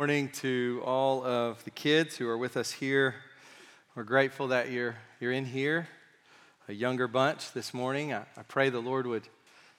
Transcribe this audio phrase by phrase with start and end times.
[0.00, 3.16] morning to all of the kids who are with us here.
[3.96, 5.88] We're grateful that you're, you're in here,
[6.68, 8.12] a younger bunch this morning.
[8.12, 9.26] I, I pray the Lord would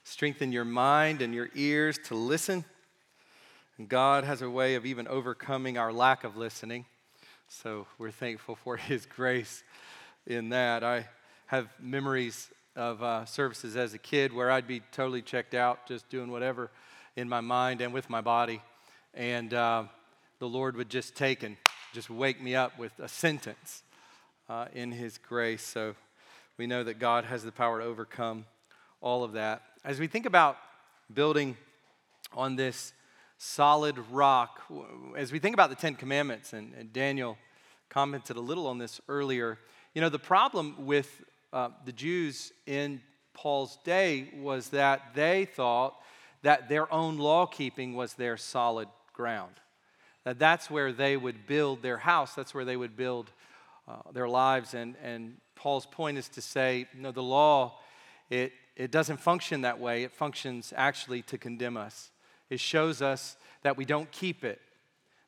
[0.04, 2.66] strengthen your mind and your ears to listen.
[3.78, 6.84] And God has a way of even overcoming our lack of listening.
[7.48, 9.64] So we're thankful for His grace
[10.28, 10.84] in that.
[10.84, 11.08] I
[11.46, 16.10] have memories of uh, services as a kid where I'd be totally checked out, just
[16.10, 16.72] doing whatever
[17.16, 18.62] in my mind and with my body.
[19.14, 19.86] And uh,
[20.40, 21.58] the Lord would just take and
[21.94, 23.84] just wake me up with a sentence
[24.48, 25.62] uh, in His grace.
[25.62, 25.96] So
[26.58, 28.46] we know that God has the power to overcome
[29.02, 29.64] all of that.
[29.84, 30.58] As we think about
[31.14, 31.58] building
[32.34, 32.94] on this
[33.38, 34.62] solid rock,
[35.18, 37.38] as we think about the Ten Commandments, and, and Daniel
[37.90, 39.60] commented a little on this earlier,
[39.94, 41.22] you know, the problem with
[41.52, 43.02] uh, the Jews in
[43.34, 45.96] Paul's day was that they thought
[46.44, 49.54] that their own law keeping was their solid ground
[50.30, 53.32] that that's where they would build their house, that's where they would build
[53.88, 54.76] uh, their lives.
[54.76, 57.80] And, and Paul's point is to say, no, the law,
[58.30, 60.04] it, it doesn't function that way.
[60.04, 62.12] It functions actually to condemn us.
[62.52, 64.62] It shows us that we don't keep it,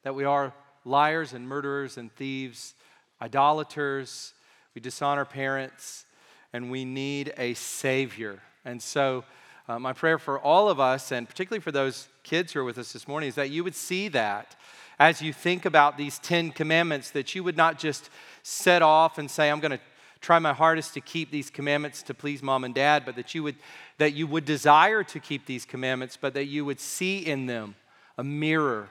[0.04, 0.54] that we are
[0.86, 2.76] liars and murderers and thieves,
[3.20, 4.36] idolaters,
[4.76, 6.06] we dishonor parents,
[6.54, 8.40] and we need a Savior.
[8.66, 9.24] And so,
[9.68, 12.78] uh, my prayer for all of us, and particularly for those kids who are with
[12.78, 14.56] us this morning, is that you would see that
[15.02, 18.12] as you think about these Ten Commandments, that you would not just
[18.44, 19.80] set off and say, I'm going to
[20.20, 23.42] try my hardest to keep these commandments to please mom and dad, but that you
[23.42, 23.56] would,
[23.98, 27.74] that you would desire to keep these commandments, but that you would see in them
[28.16, 28.90] a mirror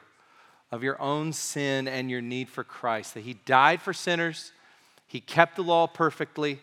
[0.72, 3.14] of your own sin and your need for Christ.
[3.14, 4.50] That He died for sinners,
[5.06, 6.58] He kept the law perfectly,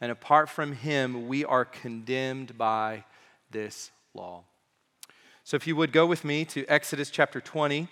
[0.00, 3.04] and apart from Him, we are condemned by
[3.52, 4.42] this law.
[5.44, 7.86] So if you would go with me to Exodus chapter 20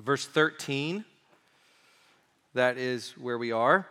[0.00, 1.04] verse 13.
[2.54, 3.86] That is where we are.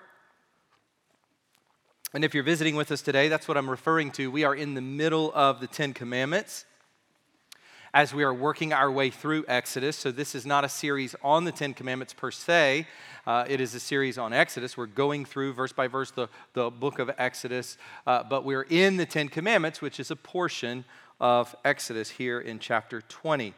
[2.13, 4.31] And if you're visiting with us today, that's what I'm referring to.
[4.31, 6.65] We are in the middle of the Ten Commandments
[7.93, 9.95] as we are working our way through Exodus.
[9.95, 12.87] So, this is not a series on the Ten Commandments per se,
[13.27, 14.75] uh, it is a series on Exodus.
[14.75, 17.77] We're going through verse by verse the, the book of Exodus,
[18.08, 20.83] uh, but we're in the Ten Commandments, which is a portion
[21.19, 23.53] of Exodus here in chapter 20.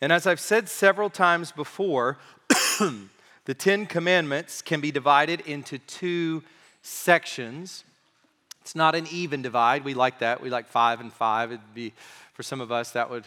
[0.00, 2.16] And as I've said several times before,
[3.44, 6.42] the Ten Commandments can be divided into two
[6.82, 7.84] sections.
[8.62, 9.84] It's not an even divide.
[9.84, 10.40] We like that.
[10.40, 11.52] We like five and five.
[11.52, 11.92] It'd be,
[12.32, 13.24] for some of us, that would,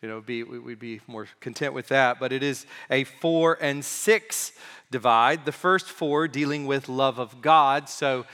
[0.00, 2.18] you know, be, we'd be more content with that.
[2.18, 4.52] But it is a four and six
[4.90, 5.44] divide.
[5.44, 8.24] The first four dealing with love of God, so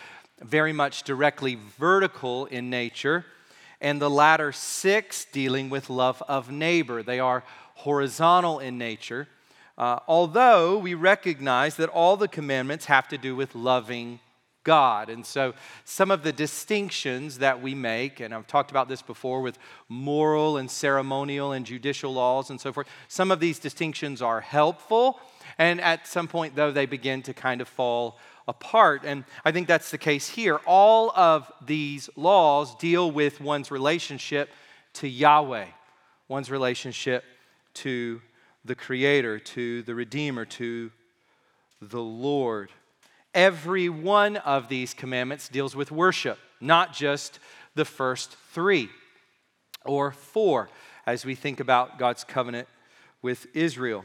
[0.40, 3.26] very much directly vertical in nature.
[3.80, 7.02] And the latter six dealing with love of neighbor.
[7.02, 7.42] They are
[7.80, 9.28] horizontal in nature,
[9.78, 14.20] uh, although we recognize that all the commandments have to do with loving
[14.62, 15.08] God.
[15.08, 15.54] And so,
[15.84, 19.58] some of the distinctions that we make, and I've talked about this before with
[19.88, 25.18] moral and ceremonial and judicial laws and so forth, some of these distinctions are helpful.
[25.56, 29.02] And at some point, though, they begin to kind of fall apart.
[29.04, 30.60] And I think that's the case here.
[30.66, 34.50] All of these laws deal with one's relationship
[34.94, 35.66] to Yahweh,
[36.28, 37.24] one's relationship
[37.74, 38.20] to
[38.64, 40.90] the Creator, to the Redeemer, to
[41.80, 42.70] the Lord.
[43.34, 47.38] Every one of these commandments deals with worship, not just
[47.74, 48.90] the first three
[49.84, 50.68] or four,
[51.06, 52.68] as we think about God's covenant
[53.22, 54.04] with Israel.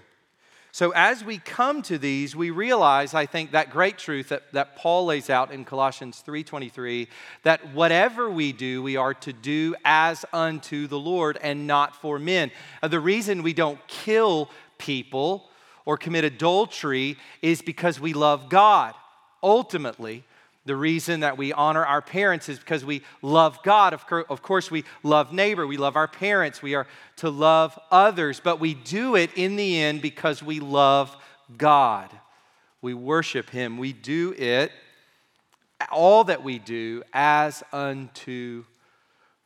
[0.75, 4.75] So as we come to these, we realize, I think, that great truth that, that
[4.75, 7.07] Paul lays out in Colossians 3:23,
[7.43, 12.19] that whatever we do, we are to do as unto the Lord and not for
[12.19, 12.51] men.
[12.83, 15.49] Uh, the reason we don't kill people
[15.85, 18.95] or commit adultery is because we love God.
[19.41, 20.25] Ultimately,
[20.65, 23.93] the reason that we honor our parents is because we love God.
[23.93, 26.87] Of course, we love neighbor, we love our parents, we are
[27.17, 31.15] to love others, but we do it in the end because we love
[31.55, 32.09] God.
[32.81, 33.77] We worship Him.
[33.77, 34.71] We do it,
[35.91, 38.63] all that we do, as unto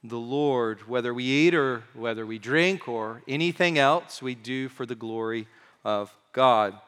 [0.03, 0.87] the Lord.
[0.87, 5.47] Whether we eat or whether we drink or anything else, we do for the glory
[5.83, 6.79] of God.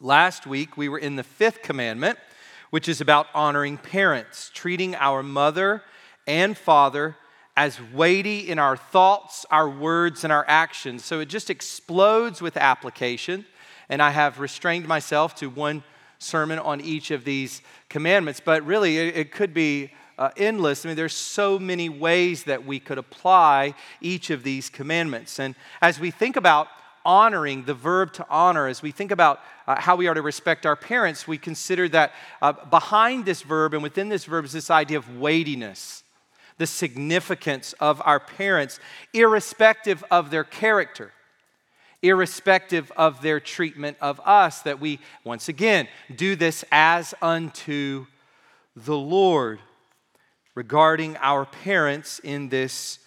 [0.00, 2.18] Last week, we were in the fifth commandment
[2.72, 5.82] which is about honoring parents, treating our mother
[6.26, 7.14] and father
[7.54, 11.04] as weighty in our thoughts, our words, and our actions.
[11.04, 13.44] So it just explodes with application.
[13.90, 15.84] And I have restrained myself to one
[16.18, 17.60] sermon on each of these
[17.90, 20.86] commandments, but really it, it could be uh, endless.
[20.86, 25.38] I mean, there's so many ways that we could apply each of these commandments.
[25.38, 26.68] And as we think about
[27.04, 30.66] honoring, the verb to honor, as we think about uh, how we are to respect
[30.66, 34.70] our parents, we consider that uh, behind this verb and within this verb is this
[34.70, 36.04] idea of weightiness,
[36.58, 38.80] the significance of our parents,
[39.12, 41.12] irrespective of their character,
[42.02, 48.06] irrespective of their treatment of us, that we, once again, do this as unto
[48.74, 49.60] the Lord
[50.54, 52.98] regarding our parents in this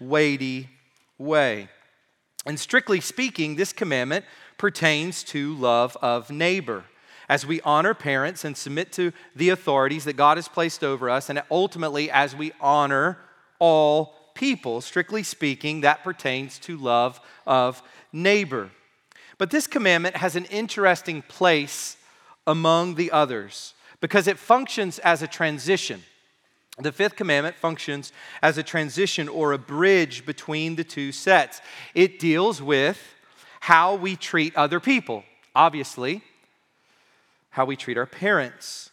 [0.00, 0.68] weighty
[1.18, 1.68] way.
[2.44, 4.24] And strictly speaking, this commandment
[4.58, 6.84] pertains to love of neighbor.
[7.28, 11.30] As we honor parents and submit to the authorities that God has placed over us,
[11.30, 13.18] and ultimately as we honor
[13.58, 18.70] all people, strictly speaking, that pertains to love of neighbor.
[19.38, 21.96] But this commandment has an interesting place
[22.46, 26.02] among the others because it functions as a transition.
[26.78, 31.60] The fifth commandment functions as a transition or a bridge between the two sets.
[31.94, 32.98] It deals with
[33.60, 35.24] how we treat other people,
[35.54, 36.22] obviously,
[37.50, 38.90] how we treat our parents.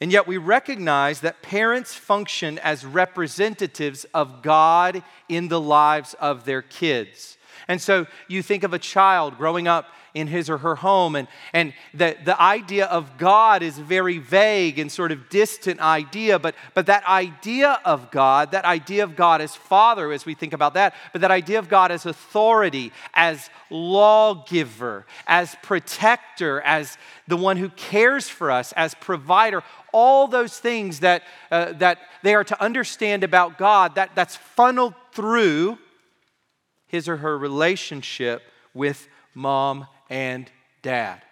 [0.00, 6.46] And yet we recognize that parents function as representatives of God in the lives of
[6.46, 7.36] their kids.
[7.68, 11.16] And so you think of a child growing up in his or her home.
[11.16, 15.80] And, and the, the idea of God is a very vague and sort of distant
[15.80, 20.34] idea, but, but that idea of God, that idea of God as Father, as we
[20.34, 26.98] think about that, but that idea of God as authority, as lawgiver, as protector, as
[27.28, 29.62] the one who cares for us, as provider,
[29.92, 34.94] all those things that, uh, that they are to understand about God, that, that's funneled
[35.12, 35.78] through
[36.90, 38.42] his or her relationship
[38.74, 40.50] with mom and
[40.82, 41.22] dad.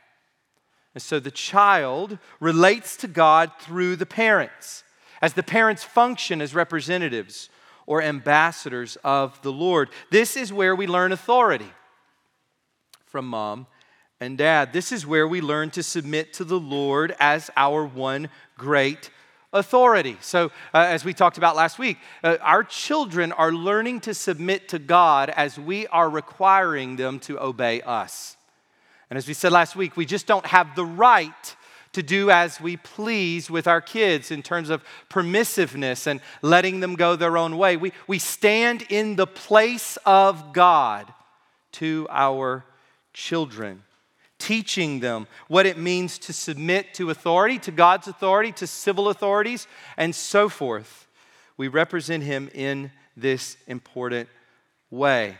[0.95, 4.85] And so the child relates to God through the parents,
[5.21, 7.51] as the parents function as representatives
[7.87, 9.91] or ambassadors of the Lord.
[10.11, 11.73] This is where we learn authority
[13.07, 13.67] from mom
[14.21, 14.73] and dad.
[14.73, 19.11] This is where we learn to submit to the Lord as our one great
[19.53, 20.17] authority.
[20.21, 24.69] So, uh, as we talked about last week, uh, our children are learning to submit
[24.69, 28.37] to God as we are requiring them to obey us.
[29.11, 31.57] And as we said last week, we just don't have the right
[31.93, 36.95] to do as we please with our kids in terms of permissiveness and letting them
[36.95, 37.77] go their own way.
[37.77, 41.13] We, we stand in the place of God
[41.73, 42.65] to our
[43.15, 43.83] children,
[44.39, 49.67] teaching them what it means to submit to authority, to God's authority, to civil authorities,
[49.97, 51.07] and so forth.
[51.57, 54.29] We represent Him in this important
[54.91, 55.39] way.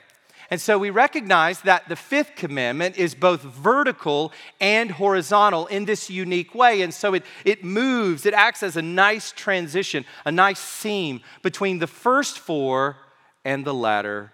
[0.51, 6.09] And so we recognize that the fifth commandment is both vertical and horizontal in this
[6.09, 6.81] unique way.
[6.81, 11.81] And so it, it moves, it acts as a nice transition, a nice seam between
[11.81, 12.97] the first four
[13.45, 14.33] and the latter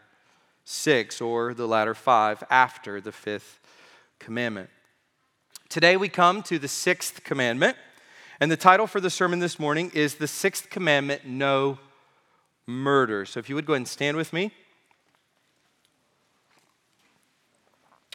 [0.64, 3.60] six, or the latter five after the fifth
[4.24, 4.70] commandment.
[5.68, 7.76] Today we come to the sixth commandment.
[8.40, 11.78] And the title for the sermon this morning is The Sixth Commandment No
[12.66, 13.26] Murder.
[13.26, 14.50] So if you would go ahead and stand with me.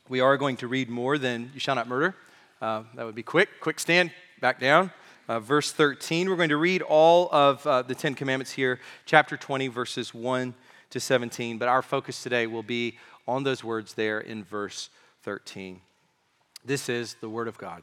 [0.09, 2.15] We are going to read more than you shall not murder.
[2.62, 3.47] Uh, that would be quick.
[3.62, 4.91] Quick stand, back down.
[5.29, 6.29] Uh, verse 13.
[6.29, 10.53] We're going to read all of uh, the Ten Commandments here, chapter 20, verses 1
[10.89, 11.57] to 17.
[11.57, 12.97] But our focus today will be
[13.27, 14.89] on those words there in verse
[15.23, 15.79] 13.
[16.69, 17.81] This is the Word of God.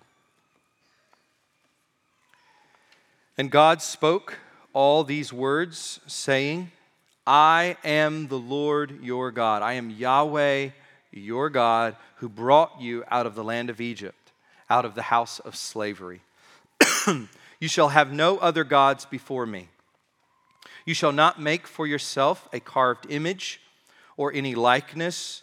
[3.37, 4.39] And God spoke
[4.72, 6.70] all these words, saying,
[7.27, 9.60] I am the Lord your God.
[9.63, 10.69] I am Yahweh
[11.10, 14.31] your God, who brought you out of the land of Egypt,
[14.70, 16.20] out of the house of slavery.
[17.08, 19.67] you shall have no other gods before me.
[20.84, 23.60] You shall not make for yourself a carved image
[24.17, 25.43] or any likeness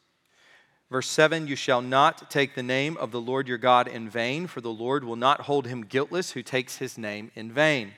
[0.91, 4.45] Verse 7 You shall not take the name of the Lord your God in vain,
[4.45, 7.93] for the Lord will not hold him guiltless who takes his name in vain.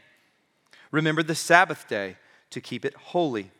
[0.92, 2.16] Remember the Sabbath day
[2.52, 3.52] to keep it holy.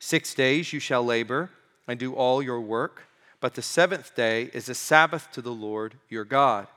[0.00, 1.50] Six days you shall labor
[1.86, 3.02] and do all your work
[3.40, 6.68] but the seventh day is a Sabbath to the Lord your God.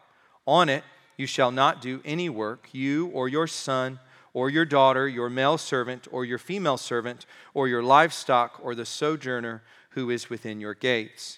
[0.47, 0.83] On it
[1.17, 3.99] you shall not do any work, you or your son
[4.33, 8.85] or your daughter, your male servant or your female servant, or your livestock or the
[8.85, 11.37] sojourner who is within your gates.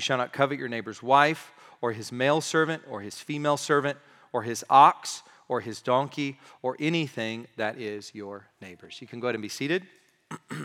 [0.00, 1.52] you shall not covet your neighbor's wife,
[1.82, 3.98] or his male servant, or his female servant
[4.32, 9.02] or his ox or his donkey or anything that is your neighbor's.
[9.02, 9.84] You can go ahead and be seated.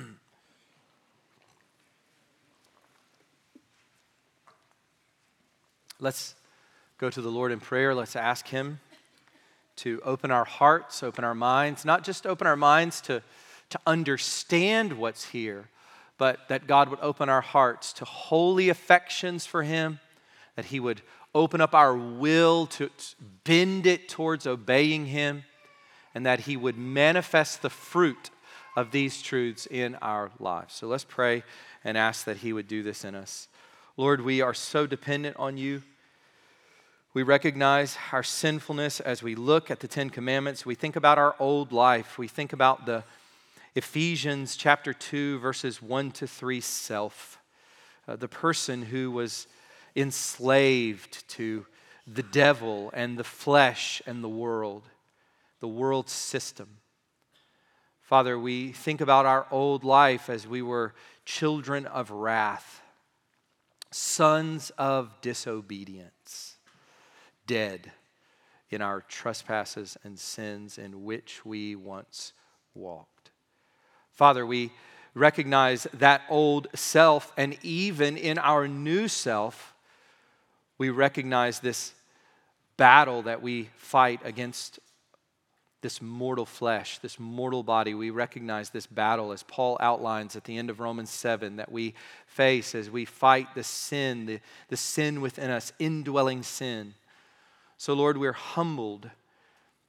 [6.00, 6.36] Let's
[6.98, 7.94] go to the Lord in prayer.
[7.94, 8.80] Let's ask Him
[9.77, 13.22] to open our hearts, open our minds, not just open our minds to,
[13.72, 15.68] to understand what's here,
[16.17, 20.00] but that God would open our hearts to holy affections for Him,
[20.55, 21.01] that He would
[21.34, 22.89] open up our will to
[23.43, 25.43] bend it towards obeying Him,
[26.13, 28.29] and that He would manifest the fruit
[28.75, 30.74] of these truths in our lives.
[30.74, 31.43] So let's pray
[31.84, 33.48] and ask that He would do this in us.
[33.98, 35.84] Lord, we are so dependent on you.
[37.13, 40.65] We recognize our sinfulness as we look at the Ten Commandments.
[40.65, 42.17] We think about our old life.
[42.17, 43.05] We think about the
[43.77, 47.41] Ephesians chapter 2, verses 1 to 3 self.
[48.08, 49.48] Uh, the person who was
[49.98, 51.65] enslaved to
[52.08, 54.84] the devil and the flesh and the world,
[55.60, 56.77] the world system.
[58.01, 60.94] Father, we think about our old life as we were
[61.25, 62.82] children of wrath,
[63.91, 66.55] sons of disobedience,
[67.46, 67.91] dead
[68.70, 72.32] in our trespasses and sins in which we once
[72.74, 73.32] walked.
[74.15, 74.72] Father, we
[75.13, 79.74] recognize that old self, and even in our new self,
[80.77, 81.93] we recognize this
[82.77, 84.79] battle that we fight against
[85.81, 87.93] this mortal flesh, this mortal body.
[87.93, 91.93] We recognize this battle as Paul outlines at the end of Romans 7 that we
[92.25, 96.93] face as we fight the sin, the, the sin within us, indwelling sin.
[97.77, 99.10] So, Lord, we're humbled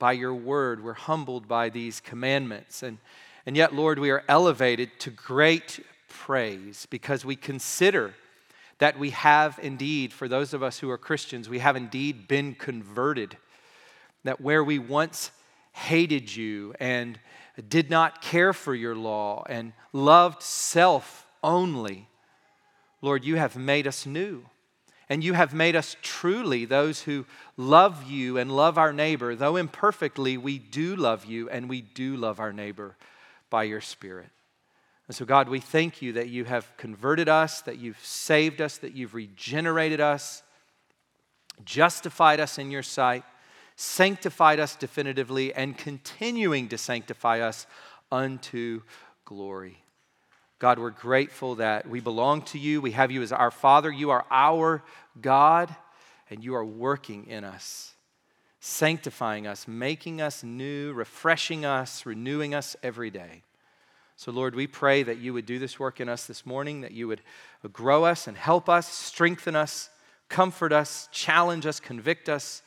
[0.01, 0.83] by your word.
[0.83, 2.83] We're humbled by these commandments.
[2.83, 2.99] And,
[3.47, 8.13] and yet, Lord, we are elevated to great praise because we consider
[8.79, 12.57] that we have indeed, for those of us who are Christians, we have indeed been
[12.57, 13.37] converted.
[14.25, 15.31] That where we once
[15.73, 17.21] hated you and
[17.69, 22.09] did not care for your law and loved self only,
[23.01, 24.45] Lord, you have made us new.
[25.09, 27.27] And you have made us truly those who
[27.57, 29.37] love you and love our neighbor.
[29.37, 32.97] Though imperfectly, we do love you and we do love our neighbor
[33.51, 34.31] by your Spirit.
[35.09, 38.79] And so, God, we thank you that you have converted us, that you've saved us,
[38.79, 40.43] that you've regenerated us,
[41.65, 43.25] justified us in your sight,
[43.77, 47.67] sanctified us definitively, and continuing to sanctify us
[48.11, 48.83] unto
[49.25, 49.83] glory.
[50.59, 52.81] God, we're grateful that we belong to you.
[52.81, 53.93] We have you as our Father.
[53.93, 54.83] You are our
[55.21, 55.75] God,
[56.31, 57.95] and you are working in us,
[58.67, 63.43] sanctifying us, making us new, refreshing us, renewing us every day.
[64.17, 66.91] So, Lord, we pray that you would do this work in us this morning, that
[66.91, 67.21] you would
[67.73, 69.89] grow us and help us, strengthen us,
[70.29, 72.63] comfort us, challenge us, convict us,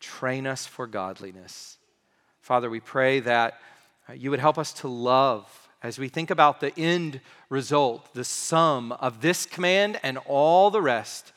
[0.00, 1.76] train us for godliness.
[2.40, 3.60] Father, we pray that
[4.14, 7.20] you would help us to love as we think about the end
[7.50, 11.32] result, the sum of this command and all the rest,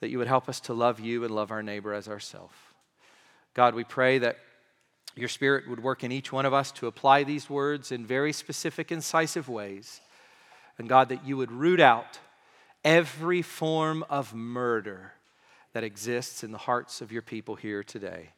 [0.00, 2.52] that you would help us to love you and love our neighbor as ourselves.
[3.56, 4.36] God, we pray that
[5.14, 8.30] your Spirit would work in each one of us to apply these words in very
[8.30, 10.02] specific, incisive ways.
[10.76, 12.18] And God, that you would root out
[12.84, 15.14] every form of murder
[15.72, 18.28] that exists in the hearts of your people here today.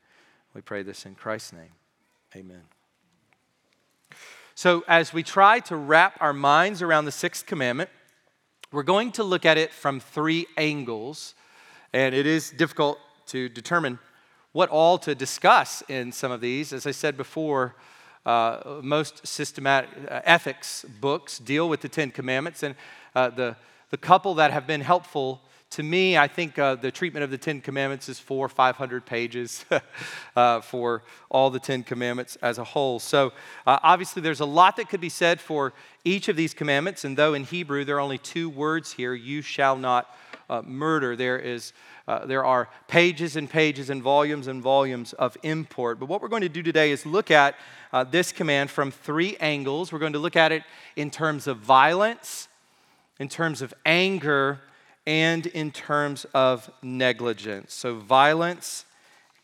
[0.55, 1.73] We pray this in Christ's name.
[2.37, 2.63] Amen.
[4.55, 7.91] So, as we try to wrap our minds around the sixth commandment,
[8.71, 11.35] we're going to look at it from three angles,
[11.93, 13.99] and it is difficult to determine
[14.53, 16.73] what all to discuss in some of these.
[16.73, 17.75] As I said before,
[18.25, 22.75] uh, most systematic uh, ethics books deal with the Ten Commandments, and
[23.15, 23.57] uh, the,
[23.91, 27.37] the couple that have been helpful to me, I think uh, the treatment of the
[27.37, 29.67] Ten Commandments is four, 500 pages
[30.37, 32.99] uh, for all the Ten Commandments as a whole.
[32.99, 33.33] So,
[33.67, 35.75] uh, obviously, there's a lot that could be said for
[36.05, 39.43] each of these commandments, and though in Hebrew there are only two words here, you
[39.43, 40.15] shall not
[40.65, 41.73] murder, there is
[42.09, 46.01] uh, there are pages and pages and volumes and volumes of import.
[46.01, 47.55] But what we're going to do today is look at
[47.93, 49.93] uh, this command from three angles.
[49.93, 50.63] We're going to look at it
[50.97, 52.49] in terms of violence,
[53.19, 54.61] in terms of anger,
[55.07, 57.75] and in terms of negligence.
[57.75, 58.87] So, violence,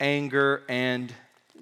[0.01, 1.13] anger, and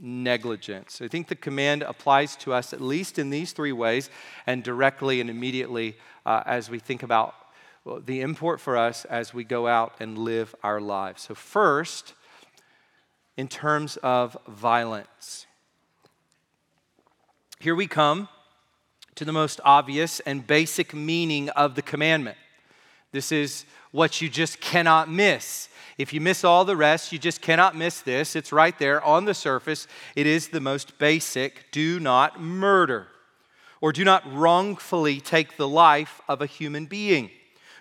[0.01, 1.01] negligence.
[1.03, 4.09] I think the command applies to us at least in these three ways
[4.47, 5.97] and directly and immediately
[6.27, 7.35] uh, as we think about
[8.05, 11.23] the import for us as we go out and live our lives.
[11.23, 12.15] So, first,
[13.37, 15.47] in terms of violence,
[17.59, 18.29] here we come
[19.15, 22.37] to the most obvious and basic meaning of the commandment.
[23.11, 25.69] This is what you just cannot miss.
[25.99, 28.35] If you miss all the rest, you just cannot miss this.
[28.35, 29.87] It's right there on the surface.
[30.17, 33.09] It is the most basic do not murder,
[33.81, 37.31] or do not wrongfully take the life of a human being.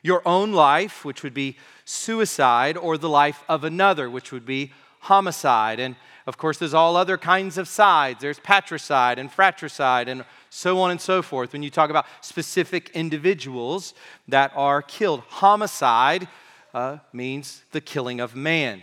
[0.02, 4.72] Your own life, which would be suicide, or the life of another, which would be
[5.02, 5.80] homicide.
[5.80, 5.96] And
[6.28, 8.22] of course, there's all other kinds of sides.
[8.22, 11.54] There's patricide and fratricide and so on and so forth.
[11.54, 13.94] When you talk about specific individuals
[14.28, 16.28] that are killed, homicide
[16.74, 18.82] uh, means the killing of man,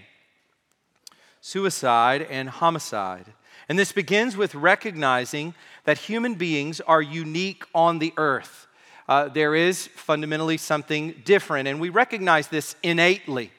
[1.41, 3.27] suicide and homicide.
[3.69, 8.68] And this begins with recognizing that human beings are unique on the earth.
[9.09, 13.51] Uh, there is fundamentally something different, and we recognize this innately.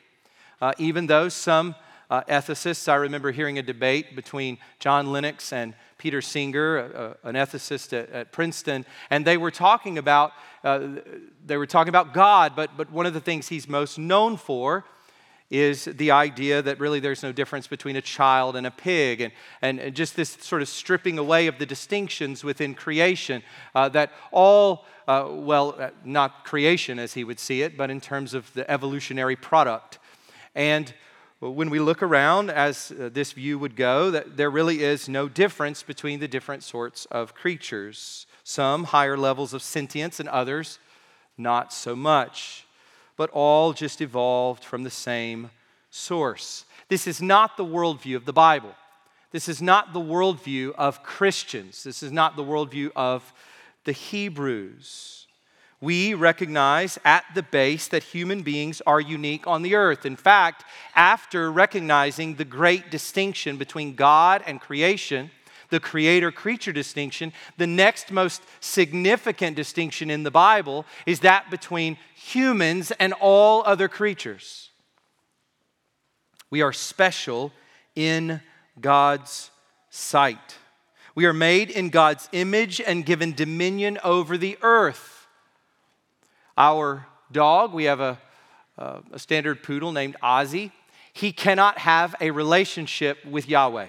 [0.61, 1.73] Uh, even though some
[2.11, 7.93] uh, ethicists, I remember hearing a debate between John Lennox and Peter Singer, an ethicist
[7.93, 10.87] at, at, Princeton, and they were talking about uh,
[11.45, 14.85] they were talking about God, but but one of the things he's most known for
[15.49, 19.79] is the idea that really there's no difference between a child and a pig, and,
[19.79, 23.41] and, just this sort of stripping away of the distinctions within creation,
[23.73, 27.99] uh, that all, uh, well, uh, not creation as he would see it, but in
[27.99, 29.97] terms of the evolutionary product.
[30.53, 30.93] And
[31.39, 35.29] when we look around, as uh, this view would go, that there really is no
[35.29, 38.27] difference between the different sorts of creatures.
[38.43, 40.79] Some higher levels of sentience, and others
[41.37, 42.65] not so much.
[43.19, 45.51] But all just evolved from the same
[45.89, 46.63] source.
[46.87, 48.73] This is not the worldview of the Bible.
[49.33, 51.83] This is not the worldview of Christians.
[51.83, 53.33] This is not the worldview of
[53.83, 55.19] the Hebrews
[55.81, 60.05] we recognize at the base that human beings are unique on the earth.
[60.05, 65.31] In fact, after recognizing the great distinction between God and creation,
[65.69, 71.97] the creator creature distinction, the next most significant distinction in the Bible is that between
[72.15, 74.69] humans and all other creatures.
[76.49, 77.51] We are special
[77.95, 78.41] in
[78.79, 79.51] God's
[79.89, 80.57] sight.
[81.15, 85.27] We are made in God's image and given dominion over the earth.
[86.57, 88.19] Our dog, we have a,
[88.77, 90.71] uh, a standard poodle named Ozzy.
[91.13, 93.87] He cannot have a relationship with Yahweh.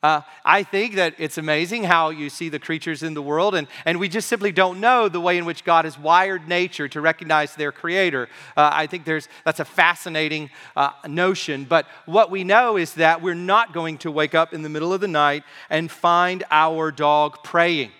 [0.00, 3.66] Uh, I think that it's amazing how you see the creatures in the world, and,
[3.84, 7.00] and we just simply don't know the way in which God has wired nature to
[7.00, 8.28] recognize their creator.
[8.56, 13.22] Uh, I think there's, that's a fascinating uh, notion, but what we know is that
[13.22, 16.92] we're not going to wake up in the middle of the night and find our
[16.92, 17.90] dog praying.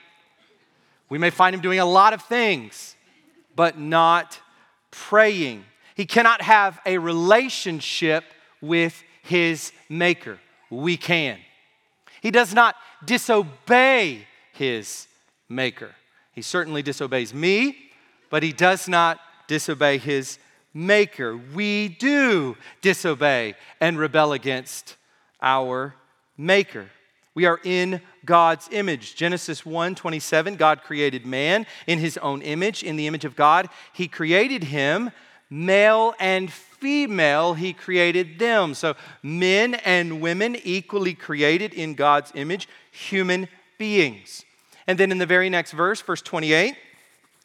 [1.08, 2.94] We may find him doing a lot of things,
[3.56, 4.38] but not
[4.92, 5.64] praying.
[5.96, 8.22] He cannot have a relationship
[8.60, 10.38] with his maker.
[10.70, 11.38] We can.
[12.22, 15.06] He does not disobey his
[15.48, 15.94] maker.
[16.32, 17.76] He certainly disobeys me,
[18.30, 20.38] but he does not disobey his
[20.74, 21.36] maker.
[21.36, 24.96] We do disobey and rebel against
[25.40, 25.94] our
[26.36, 26.90] maker.
[27.34, 29.14] We are in God's image.
[29.14, 32.82] Genesis 1 27, God created man in his own image.
[32.82, 35.10] In the image of God, he created him.
[35.50, 38.74] Male and female, he created them.
[38.74, 44.44] So, men and women equally created in God's image, human beings.
[44.86, 46.74] And then in the very next verse, verse 28,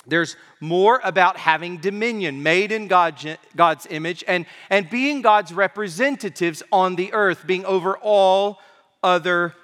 [0.05, 6.61] there's more about having dominion, made in God, God's image, and, and being God's representatives
[6.71, 8.59] on the earth, being over all
[9.01, 9.55] other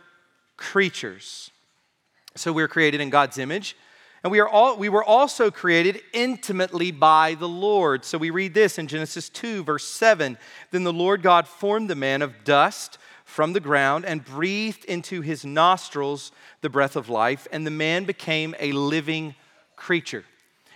[0.55, 1.51] creatures.
[2.35, 3.75] So we're created in God's image.
[4.23, 8.03] And we, are all, we were also created intimately by the Lord.
[8.03, 10.37] So we read this in Genesis 2, verse 7.
[10.71, 15.21] Then the Lord God formed the man of dust from the ground and breathed into
[15.21, 19.35] his nostrils the breath of life, and the man became a living
[19.75, 20.25] creature.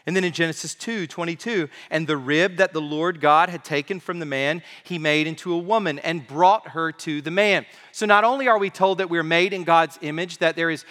[0.05, 3.99] And then in Genesis 2 22, and the rib that the Lord God had taken
[3.99, 7.65] from the man, he made into a woman and brought her to the man.
[7.91, 10.85] So not only are we told that we're made in God's image, that there is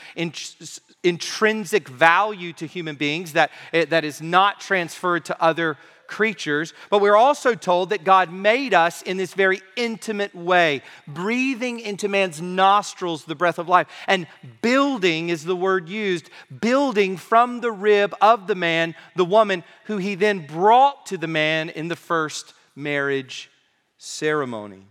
[1.04, 5.76] intrinsic value to human beings that, eh, that is not transferred to other
[6.12, 11.80] creatures, but we're also told that God made us in this very intimate way, breathing
[11.80, 13.88] into man's nostrils the breath of life.
[14.06, 14.26] And
[14.60, 16.28] building is the word used,
[16.60, 21.26] building from the rib of the man, the woman, who he then brought to the
[21.26, 23.50] man in the first marriage
[23.96, 24.86] ceremony.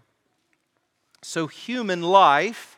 [1.21, 2.77] So, human life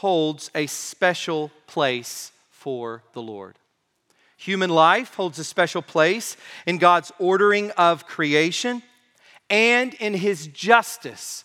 [0.00, 3.56] holds a special place for the Lord.
[4.36, 8.82] Human life holds a special place in God's ordering of creation
[9.48, 11.44] and in His justice.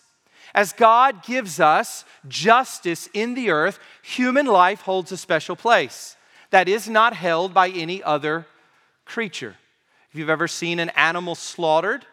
[0.54, 6.16] As God gives us justice in the earth, human life holds a special place
[6.50, 8.46] that is not held by any other
[9.06, 9.56] creature.
[10.10, 12.04] If you've ever seen an animal slaughtered,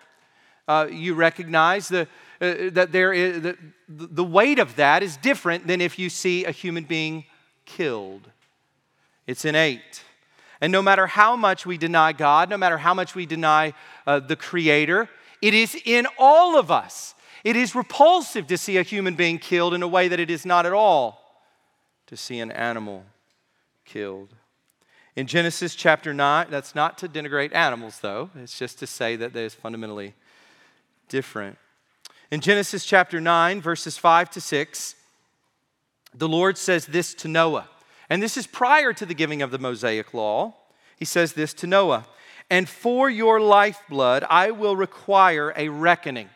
[0.69, 2.07] uh, you recognize the,
[2.41, 6.45] uh, that there is, the, the weight of that is different than if you see
[6.45, 7.25] a human being
[7.65, 8.29] killed.
[9.27, 10.03] It's innate.
[10.61, 13.73] And no matter how much we deny God, no matter how much we deny
[14.05, 15.09] uh, the Creator,
[15.41, 17.15] it is in all of us.
[17.43, 20.45] It is repulsive to see a human being killed in a way that it is
[20.45, 21.43] not at all
[22.07, 23.05] to see an animal
[23.85, 24.35] killed.
[25.15, 29.33] In Genesis chapter 9, that's not to denigrate animals, though, it's just to say that
[29.33, 30.15] there's fundamentally
[31.07, 31.57] different.
[32.31, 34.95] In Genesis chapter 9, verses 5 to 6,
[36.13, 37.67] the Lord says this to Noah.
[38.07, 40.53] And this is prior to the giving of the Mosaic law.
[40.95, 42.05] He says this to Noah
[42.49, 46.29] And for your lifeblood, I will require a reckoning.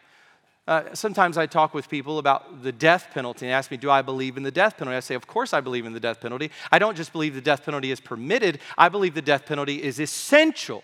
[0.67, 4.01] Uh, sometimes I talk with people about the death penalty and ask me, Do I
[4.01, 4.97] believe in the death penalty?
[4.97, 6.49] I say, Of course I believe in the death penalty.
[6.71, 9.99] I don't just believe the death penalty is permitted, I believe the death penalty is
[9.99, 10.83] essential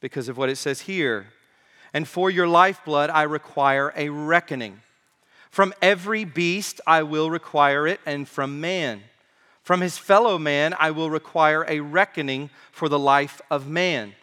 [0.00, 1.26] because of what it says here.
[1.92, 4.80] And for your lifeblood, I require a reckoning.
[5.50, 9.02] From every beast, I will require it, and from man.
[9.62, 14.14] From his fellow man, I will require a reckoning for the life of man.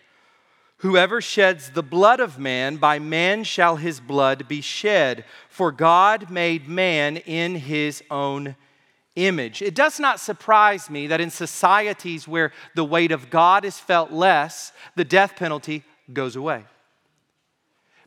[0.82, 5.25] Whoever sheds the blood of man, by man shall his blood be shed.
[5.49, 8.56] For God made man in his own
[9.15, 9.62] image.
[9.63, 14.12] It does not surprise me that in societies where the weight of God is felt
[14.12, 16.63] less, the death penalty goes away.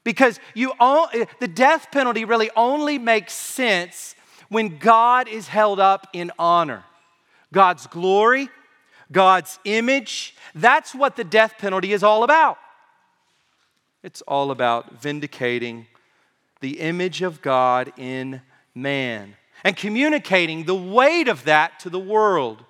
[0.04, 4.14] Because you the death penalty really only makes sense
[4.48, 6.84] when God is held up in honor.
[7.52, 8.48] God's glory,
[9.12, 12.58] God's image, that's what the death penalty is all about.
[14.02, 15.86] It's all about vindicating
[16.60, 18.42] the image of God in
[18.74, 22.64] man and communicating the weight of that to the world.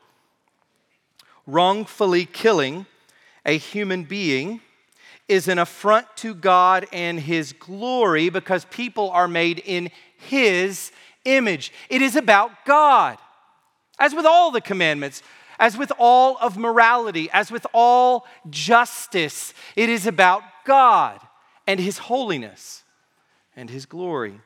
[1.47, 2.87] Wrongfully killing
[3.45, 4.61] a human being
[5.31, 10.90] is an affront to God and His glory because people are made in His
[11.25, 11.73] image.
[11.88, 13.16] It is about God.
[13.99, 15.23] As with all the commandments,
[15.59, 21.21] as with all of morality, as with all justice, it is about God
[21.66, 22.83] and His holiness
[23.55, 24.40] and His glory.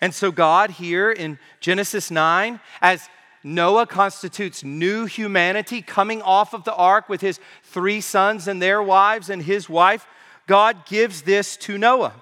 [0.00, 3.08] And so, God, here in Genesis 9, as
[3.44, 8.82] Noah constitutes new humanity coming off of the ark with his three sons and their
[8.82, 10.06] wives and his wife.
[10.46, 12.14] God gives this to Noah.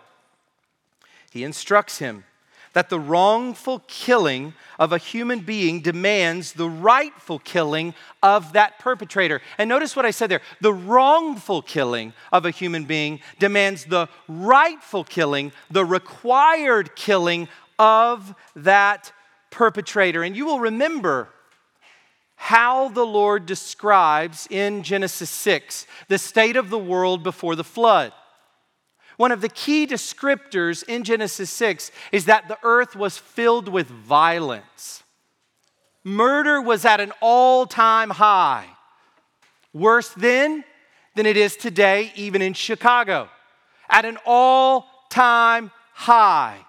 [1.31, 2.25] He instructs him
[2.73, 9.41] that the wrongful killing of a human being demands the rightful killing of that perpetrator.
[9.59, 14.07] And notice what I said there the wrongful killing of a human being demands the
[14.29, 19.13] rightful killing, the required killing of that
[19.51, 20.23] perpetrator.
[20.23, 21.29] And you will remember
[22.37, 28.13] how the Lord describes in Genesis 6 the state of the world before the flood.
[29.19, 33.89] One of the key descriptors in Genesis 6 is that the earth was filled with
[33.89, 35.03] violence.
[36.03, 38.67] Murder was at an all time high.
[39.75, 40.65] Worse then
[41.15, 43.29] than it is today, even in Chicago.
[43.91, 46.65] At an all time high.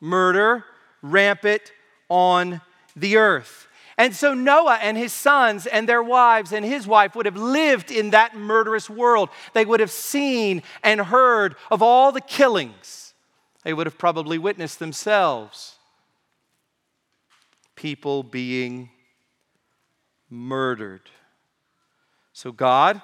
[0.00, 0.64] Murder,
[1.00, 1.72] rampant
[2.14, 2.60] on
[2.94, 3.66] the earth.
[3.98, 7.90] And so Noah and his sons and their wives and his wife would have lived
[7.90, 9.30] in that murderous world.
[9.52, 13.14] They would have seen and heard of all the killings.
[13.64, 15.76] They would have probably witnessed themselves.
[17.74, 18.90] People being
[20.30, 21.10] murdered.
[22.32, 23.02] So God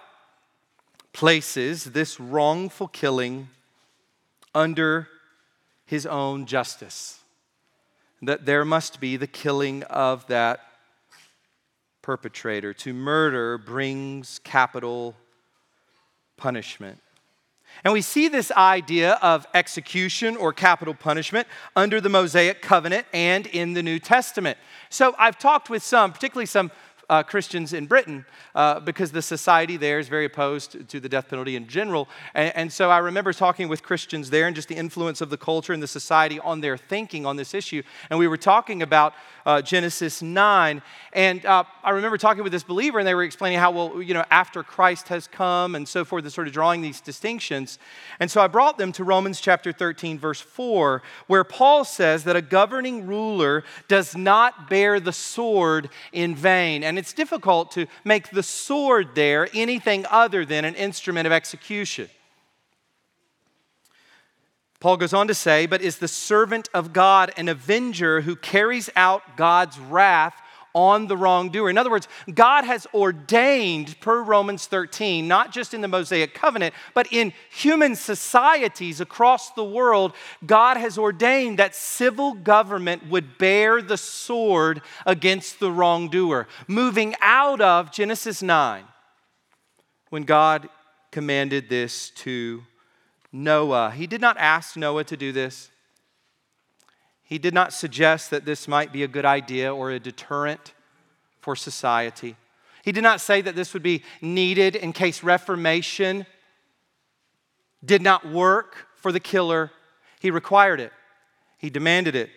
[1.12, 3.48] places this wrongful killing
[4.54, 5.08] under
[5.84, 7.19] his own justice
[8.22, 10.60] that there must be the killing of that
[12.02, 12.72] perpetrator.
[12.74, 15.14] To murder brings capital
[16.36, 17.00] punishment.
[17.84, 23.46] And we see this idea of execution or capital punishment under the Mosaic covenant and
[23.46, 24.58] in the New Testament.
[24.88, 26.70] So I've talked with some, particularly some
[27.10, 31.28] uh, Christians in Britain uh, because the society there is very opposed to the death
[31.28, 32.08] penalty in general.
[32.34, 35.36] And, and, so I remember talking with Christians there and just the influence of the
[35.36, 37.82] culture and the society on their thinking on this issue.
[38.08, 39.12] And we were talking about
[39.46, 40.82] uh, Genesis 9.
[41.12, 44.14] And uh, I remember talking with this believer, and they were explaining how, well, you
[44.14, 47.78] know, after Christ has come and so forth, and sort of drawing these distinctions.
[48.18, 52.36] And so I brought them to Romans chapter 13, verse 4, where Paul says that
[52.36, 56.84] a governing ruler does not bear the sword in vain.
[56.84, 62.08] And it's difficult to make the sword there anything other than an instrument of execution.
[64.80, 68.88] Paul goes on to say, but is the servant of God an avenger who carries
[68.96, 70.34] out God's wrath
[70.72, 71.68] on the wrongdoer.
[71.68, 76.74] In other words, God has ordained, per Romans 13, not just in the Mosaic covenant,
[76.94, 80.14] but in human societies across the world,
[80.46, 86.46] God has ordained that civil government would bear the sword against the wrongdoer.
[86.68, 88.84] Moving out of Genesis 9,
[90.10, 90.68] when God
[91.10, 92.62] commanded this to
[93.32, 93.92] Noah.
[93.92, 95.70] He did not ask Noah to do this.
[97.22, 100.74] He did not suggest that this might be a good idea or a deterrent
[101.40, 102.36] for society.
[102.84, 106.26] He did not say that this would be needed in case reformation
[107.84, 109.70] did not work for the killer.
[110.18, 110.92] He required it,
[111.58, 112.30] he demanded it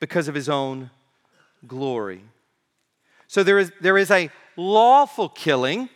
[0.00, 0.90] because of his own
[1.66, 2.22] glory.
[3.26, 5.88] So there is, there is a lawful killing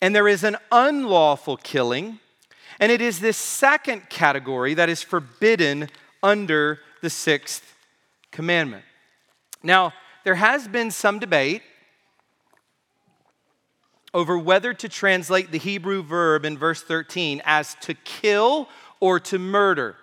[0.00, 2.18] and there is an unlawful killing.
[2.80, 5.90] And it is this second category that is forbidden
[6.22, 7.76] under the sixth
[8.32, 8.84] commandment.
[9.62, 9.92] Now,
[10.24, 11.62] there has been some debate
[14.14, 19.38] over whether to translate the Hebrew verb in verse 13 as to kill or to
[19.38, 19.96] murder.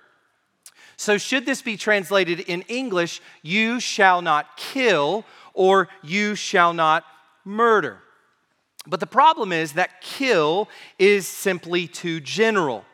[0.97, 7.03] So, should this be translated in English, you shall not kill or you shall not
[7.43, 7.99] murder?
[8.87, 12.85] But the problem is that kill is simply too general.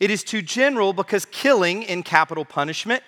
[0.00, 3.02] It is too general because killing in capital punishment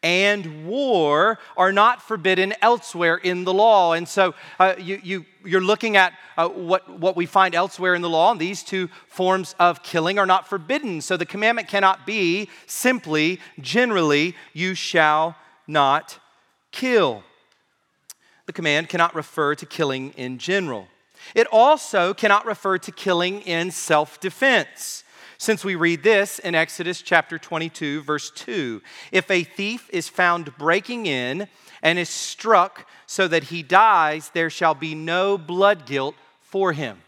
[0.00, 3.94] and war are not forbidden elsewhere in the law.
[3.94, 8.02] And so uh, you, you, you're looking at uh, what, what we find elsewhere in
[8.02, 11.00] the law, and these two forms of killing are not forbidden.
[11.00, 15.34] So the commandment cannot be simply, generally, you shall
[15.66, 16.20] not
[16.70, 17.24] kill.
[18.46, 20.86] The command cannot refer to killing in general.
[21.34, 25.04] It also cannot refer to killing in self defense.
[25.40, 30.56] Since we read this in Exodus chapter 22, verse 2 If a thief is found
[30.58, 31.46] breaking in
[31.80, 36.98] and is struck so that he dies, there shall be no blood guilt for him.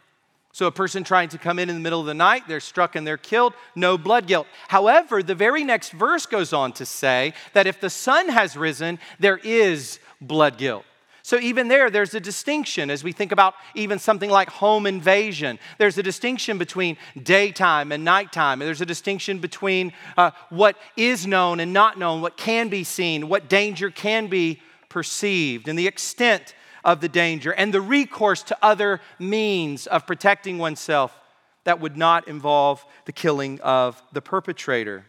[0.52, 2.96] So, a person trying to come in in the middle of the night, they're struck
[2.96, 4.46] and they're killed, no blood guilt.
[4.68, 8.98] However, the very next verse goes on to say that if the sun has risen,
[9.18, 10.84] there is blood guilt.
[11.30, 15.60] So, even there, there's a distinction as we think about even something like home invasion.
[15.78, 18.58] There's a distinction between daytime and nighttime.
[18.58, 23.28] There's a distinction between uh, what is known and not known, what can be seen,
[23.28, 28.58] what danger can be perceived, and the extent of the danger, and the recourse to
[28.60, 31.16] other means of protecting oneself
[31.62, 35.06] that would not involve the killing of the perpetrator.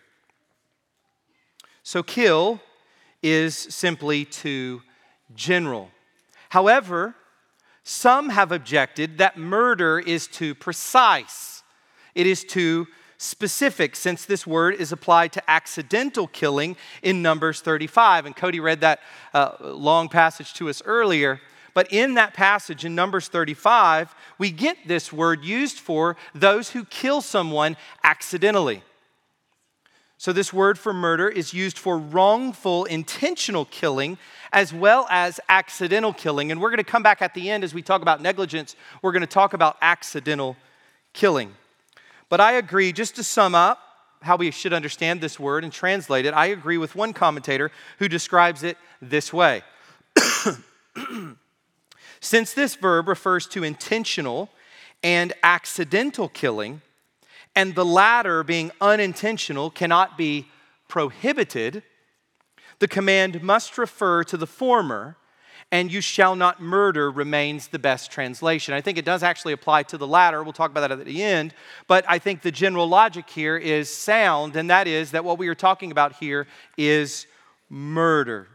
[1.81, 2.61] So, kill
[3.23, 4.83] is simply too
[5.33, 5.89] general.
[6.51, 7.15] However,
[7.85, 11.63] some have objected that murder is too precise.
[12.13, 12.87] It is too
[13.17, 18.25] specific since this word is applied to accidental killing in Numbers 35.
[18.25, 18.99] And Cody read that
[19.33, 21.39] uh, long passage to us earlier.
[21.73, 26.83] But in that passage in Numbers 35, we get this word used for those who
[26.83, 28.83] kill someone accidentally.
[30.21, 34.19] So, this word for murder is used for wrongful, intentional killing
[34.53, 36.51] as well as accidental killing.
[36.51, 39.11] And we're going to come back at the end as we talk about negligence, we're
[39.11, 40.57] going to talk about accidental
[41.13, 41.55] killing.
[42.29, 43.79] But I agree, just to sum up
[44.21, 48.07] how we should understand this word and translate it, I agree with one commentator who
[48.07, 49.63] describes it this way.
[52.19, 54.49] Since this verb refers to intentional
[55.01, 56.81] and accidental killing,
[57.55, 60.47] and the latter being unintentional cannot be
[60.87, 61.83] prohibited,
[62.81, 65.15] the command must refer to the former,
[65.71, 68.73] and you shall not murder remains the best translation.
[68.73, 70.41] I think it does actually apply to the latter.
[70.41, 71.53] We'll talk about that at the end.
[71.87, 75.47] But I think the general logic here is sound, and that is that what we
[75.47, 77.27] are talking about here is
[77.69, 78.47] murder.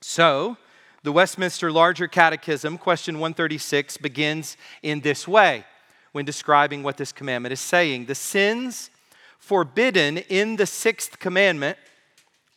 [0.00, 0.56] So,
[1.04, 5.64] the Westminster Larger Catechism, question 136, begins in this way
[6.10, 8.06] when describing what this commandment is saying.
[8.06, 8.90] The sins
[9.38, 11.78] forbidden in the sixth commandment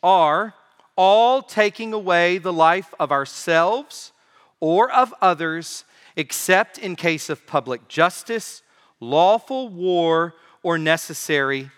[0.01, 0.55] are
[0.95, 4.11] all taking away the life of ourselves
[4.59, 5.83] or of others,
[6.15, 8.61] except in case of public justice,
[8.99, 11.71] lawful war, or necessary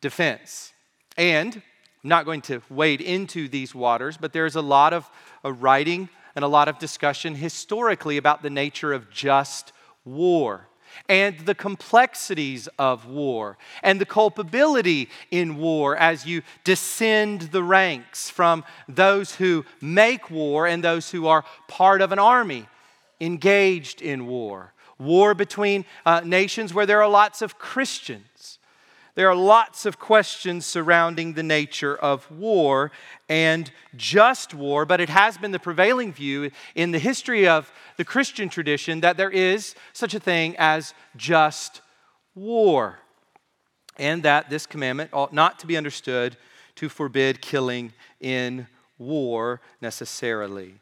[0.00, 0.72] defense.
[1.16, 5.08] And I'm not going to wade into these waters, but there's a lot of
[5.44, 9.72] uh, writing and a lot of discussion historically about the nature of just
[10.04, 10.68] war
[11.08, 18.30] and the complexities of war and the culpability in war as you descend the ranks
[18.30, 22.66] from those who make war and those who are part of an army
[23.20, 24.72] engaged in war.
[24.98, 28.22] War between uh, nations where there are lots of Christians.
[29.16, 32.92] There are lots of questions surrounding the nature of war
[33.30, 38.04] and just war, but it has been the prevailing view in the history of the
[38.04, 41.80] Christian tradition that there is such a thing as just
[42.34, 42.98] war,
[43.96, 46.36] and that this commandment ought not to be understood
[46.74, 48.66] to forbid killing in
[48.98, 50.74] war necessarily.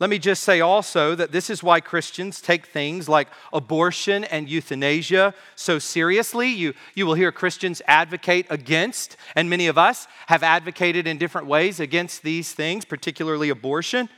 [0.00, 4.48] Let me just say also that this is why Christians take things like abortion and
[4.48, 6.48] euthanasia so seriously.
[6.48, 11.48] You, you will hear Christians advocate against, and many of us have advocated in different
[11.48, 14.08] ways against these things, particularly abortion.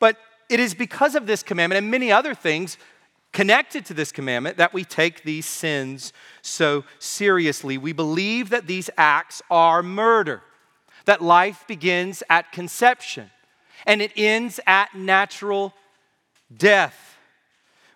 [0.00, 0.16] But
[0.48, 2.76] it is because of this commandment and many other things
[3.32, 6.12] connected to this commandment that we take these sins
[6.42, 7.78] so seriously.
[7.78, 10.42] We believe that these acts are murder,
[11.04, 13.30] that life begins at conception
[13.86, 15.74] and it ends at natural
[16.54, 17.16] death.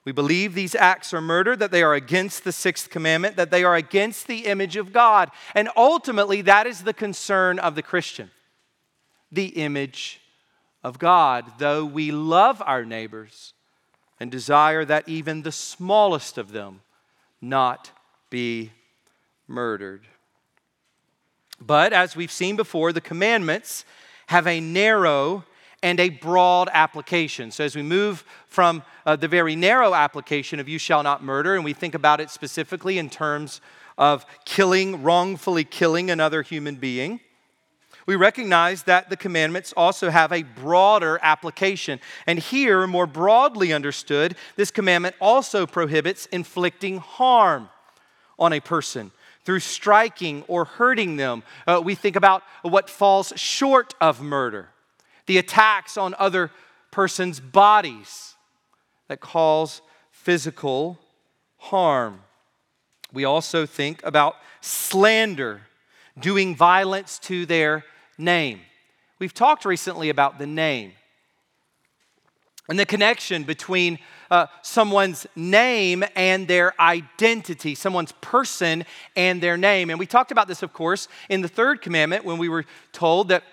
[0.04, 3.64] We believe these acts are murder, that they are against the sixth commandment, that they
[3.64, 5.30] are against the image of God.
[5.54, 8.30] And ultimately, that is the concern of the Christian
[9.32, 10.20] the image
[10.84, 13.52] of God, though we love our neighbors
[14.20, 16.82] and desire that even the smallest of them
[17.40, 17.90] not
[18.30, 18.70] be
[19.48, 20.06] murdered.
[21.60, 23.84] But as we've seen before, the commandments
[24.28, 25.44] have a narrow
[25.84, 27.50] and a broad application.
[27.50, 31.54] So, as we move from uh, the very narrow application of you shall not murder,
[31.54, 33.60] and we think about it specifically in terms
[33.98, 37.20] of killing, wrongfully killing another human being,
[38.06, 42.00] we recognize that the commandments also have a broader application.
[42.26, 47.68] And here, more broadly understood, this commandment also prohibits inflicting harm
[48.38, 49.12] on a person
[49.44, 51.42] through striking or hurting them.
[51.66, 54.70] Uh, we think about what falls short of murder
[55.26, 56.50] the attacks on other
[56.90, 58.34] persons' bodies
[59.08, 60.98] that cause physical
[61.56, 62.20] harm.
[63.12, 65.62] We also think about slander,
[66.18, 67.84] doing violence to their
[68.18, 68.60] name.
[69.18, 70.92] We've talked recently about the name
[72.68, 73.98] and the connection between
[74.30, 78.84] uh, someone's name and their identity, someone's person
[79.16, 79.90] and their name.
[79.90, 83.28] And we talked about this, of course, in the third commandment when we were told
[83.28, 83.44] that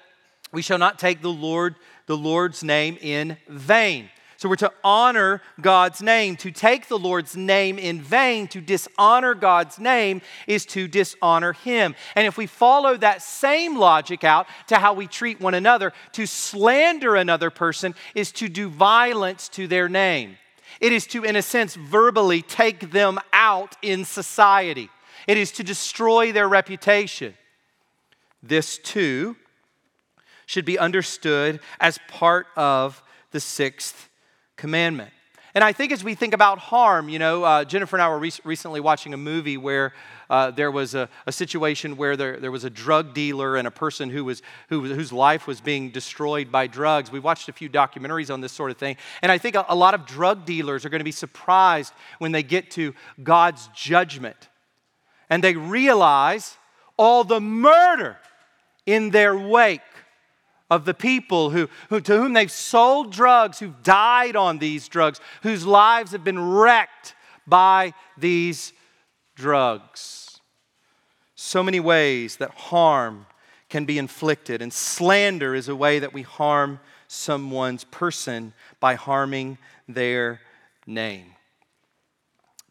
[0.51, 4.09] we shall not take the Lord, the Lord's name in vain.
[4.41, 6.35] So we're to honor God's name.
[6.37, 11.93] To take the Lord's name in vain, to dishonor God's name, is to dishonor Him.
[12.15, 16.25] And if we follow that same logic out to how we treat one another, to
[16.25, 20.37] slander another person is to do violence to their name.
[20.79, 24.89] It is to, in a sense, verbally take them out in society,
[25.27, 27.35] it is to destroy their reputation.
[28.41, 29.35] This, too,
[30.51, 34.09] should be understood as part of the sixth
[34.57, 35.09] commandment.
[35.55, 38.19] And I think as we think about harm, you know, uh, Jennifer and I were
[38.19, 39.93] re- recently watching a movie where
[40.29, 43.71] uh, there was a, a, situation where there, there was a drug dealer and a
[43.71, 47.11] person who was, who, whose life was being destroyed by drugs.
[47.11, 48.97] We've watched a few documentaries on this sort of thing.
[49.21, 52.33] And I think a, a lot of drug dealers are going to be surprised when
[52.33, 54.49] they get to God's judgment
[55.29, 56.57] and they realize
[56.97, 58.17] all the murder
[58.85, 59.81] in their wake
[60.71, 65.19] of the people who, who, to whom they've sold drugs, who've died on these drugs,
[65.43, 67.13] whose lives have been wrecked
[67.45, 68.71] by these
[69.35, 70.39] drugs.
[71.35, 73.25] So many ways that harm
[73.69, 79.57] can be inflicted, and slander is a way that we harm someone's person by harming
[79.89, 80.39] their
[80.87, 81.33] name.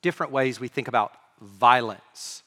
[0.01, 2.43] Different ways we think about violence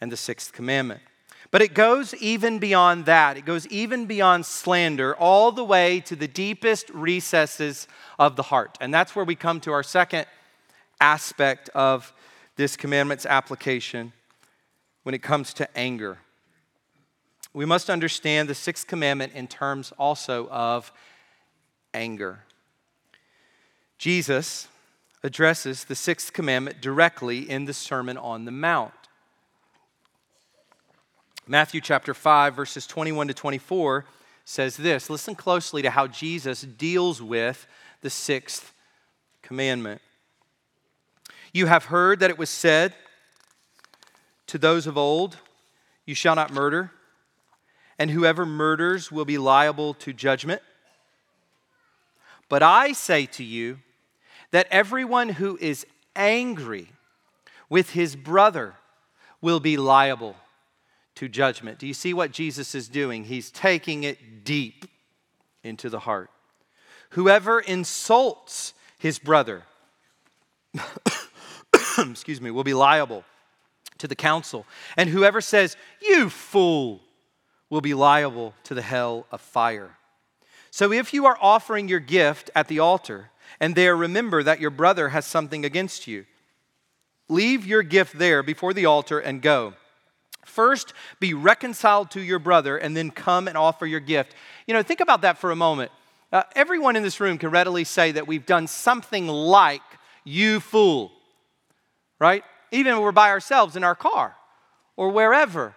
[0.00, 1.02] and the sixth commandment.
[1.50, 3.36] But it goes even beyond that.
[3.36, 7.86] It goes even beyond slander, all the way to the deepest recesses
[8.18, 8.76] of the heart.
[8.80, 10.26] And that's where we come to our second
[11.00, 12.12] aspect of
[12.56, 14.12] this commandment's application
[15.02, 16.18] when it comes to anger.
[17.52, 20.92] We must understand the sixth commandment in terms also of
[21.94, 22.40] anger.
[23.98, 24.68] Jesus
[25.22, 28.92] addresses the sixth commandment directly in the Sermon on the Mount.
[31.48, 34.04] Matthew chapter 5, verses 21 to 24
[34.44, 35.08] says this.
[35.08, 37.68] Listen closely to how Jesus deals with
[38.00, 38.72] the sixth
[39.42, 40.00] commandment.
[41.52, 42.94] You have heard that it was said
[44.48, 45.36] to those of old,
[46.04, 46.90] You shall not murder,
[47.96, 50.62] and whoever murders will be liable to judgment.
[52.48, 53.78] But I say to you
[54.50, 55.86] that everyone who is
[56.16, 56.88] angry
[57.68, 58.74] with his brother
[59.40, 60.34] will be liable
[61.16, 61.78] to judgment.
[61.78, 63.24] Do you see what Jesus is doing?
[63.24, 64.86] He's taking it deep
[65.64, 66.30] into the heart.
[67.10, 69.62] Whoever insults his brother,
[71.98, 73.24] excuse me, will be liable
[73.98, 74.66] to the council.
[74.96, 77.00] And whoever says, You fool,
[77.70, 79.96] will be liable to the hell of fire.
[80.70, 84.70] So if you are offering your gift at the altar, and there remember that your
[84.70, 86.26] brother has something against you,
[87.28, 89.74] leave your gift there before the altar and go.
[90.46, 94.34] First, be reconciled to your brother, and then come and offer your gift.
[94.66, 95.92] You know, think about that for a moment.
[96.32, 99.82] Uh, everyone in this room can readily say that we've done something like,
[100.24, 101.12] you fool,
[102.18, 102.42] right?
[102.72, 104.34] Even when we're by ourselves in our car
[104.96, 105.74] or wherever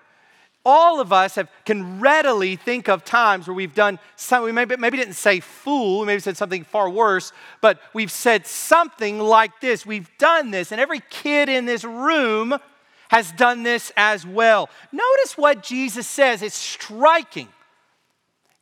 [0.65, 4.76] all of us have, can readily think of times where we've done something, we maybe,
[4.76, 9.61] maybe didn't say fool, we maybe said something far worse, but we've said something like
[9.61, 9.86] this.
[9.86, 12.55] We've done this, and every kid in this room
[13.10, 14.70] has done this as well.
[14.91, 17.49] Notice what Jesus says, it's striking.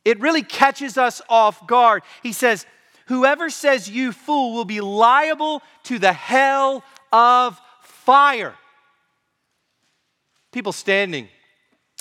[0.04, 2.02] It really catches us off guard.
[2.22, 2.66] He says,
[3.06, 8.54] Whoever says you fool will be liable to the hell of fire.
[10.52, 11.28] People standing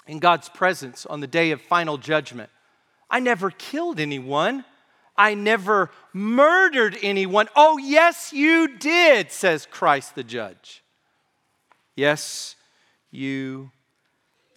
[0.06, 2.50] in God's presence on the day of final judgment.
[3.10, 4.66] I never killed anyone.
[5.16, 7.48] I never murdered anyone.
[7.56, 10.84] Oh, yes, you did, says Christ the judge.
[11.98, 12.56] Yes,
[13.10, 13.72] you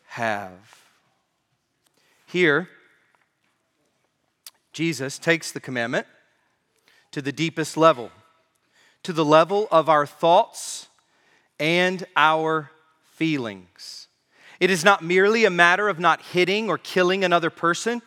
[0.09, 0.79] have.
[2.27, 2.69] Here,
[4.75, 6.07] Jesus takes the commandment
[7.13, 8.11] to the deepest level,
[9.05, 10.89] to the level of our thoughts
[11.59, 12.71] and our
[13.15, 14.09] feelings.
[14.61, 18.03] It is not merely a matter of not hitting or killing another person,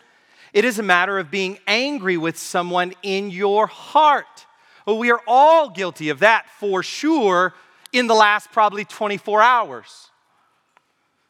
[0.53, 4.45] it is a matter of being angry with someone in your heart.
[4.86, 7.55] Well, we are all guilty of that for sure
[7.93, 10.09] in the last probably 24 hours.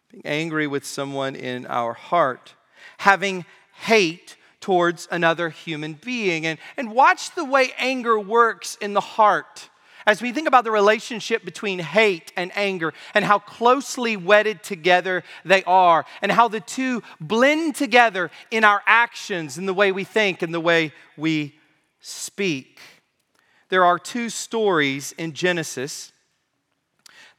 [0.09, 2.55] Being angry with someone in our heart,
[2.97, 6.45] having hate towards another human being.
[6.45, 9.69] And, and watch the way anger works in the heart
[10.05, 15.23] as we think about the relationship between hate and anger and how closely wedded together
[15.45, 20.03] they are, and how the two blend together in our actions, in the way we
[20.03, 21.55] think, in the way we
[21.99, 22.79] speak.
[23.69, 26.12] There are two stories in Genesis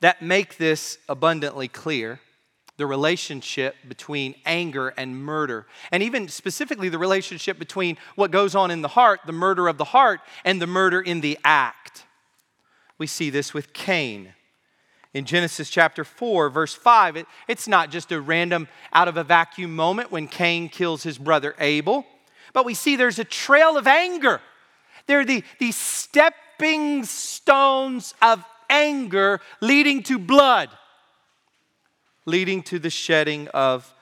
[0.00, 2.20] that make this abundantly clear
[2.76, 8.70] the relationship between anger and murder, and even specifically the relationship between what goes on
[8.70, 12.04] in the heart, the murder of the heart, and the murder in the act.
[12.98, 14.34] We see this with Cain.
[15.12, 19.22] In Genesis chapter 4, verse 5, it, it's not just a random out of a
[19.22, 22.04] vacuum moment when Cain kills his brother Abel,
[22.52, 24.40] but we see there's a trail of anger.
[25.06, 30.70] There are the, these stepping stones of anger leading to blood,
[32.26, 33.94] leading to the shedding of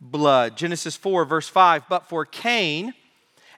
[0.00, 0.56] blood.
[0.56, 2.94] Genesis 4, verse 5 But for Cain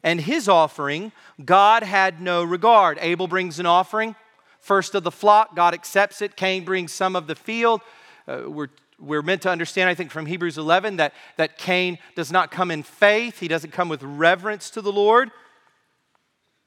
[0.03, 1.13] and his offering,
[1.45, 2.99] God had no regard.
[3.01, 4.15] Abel brings an offering
[4.61, 5.57] first of the flock.
[5.57, 6.37] God accepts it.
[6.37, 7.81] Cain brings some of the field.
[8.27, 8.69] Uh, we're
[9.01, 12.73] we're meant to understand, I think, from Hebrews 11 that, that Cain does not come
[12.73, 13.39] in faith.
[13.39, 15.31] He doesn't come with reverence to the Lord.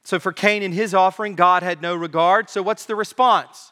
[0.04, 2.50] So for Cain and his offering, God had no regard.
[2.50, 3.71] So what's the response?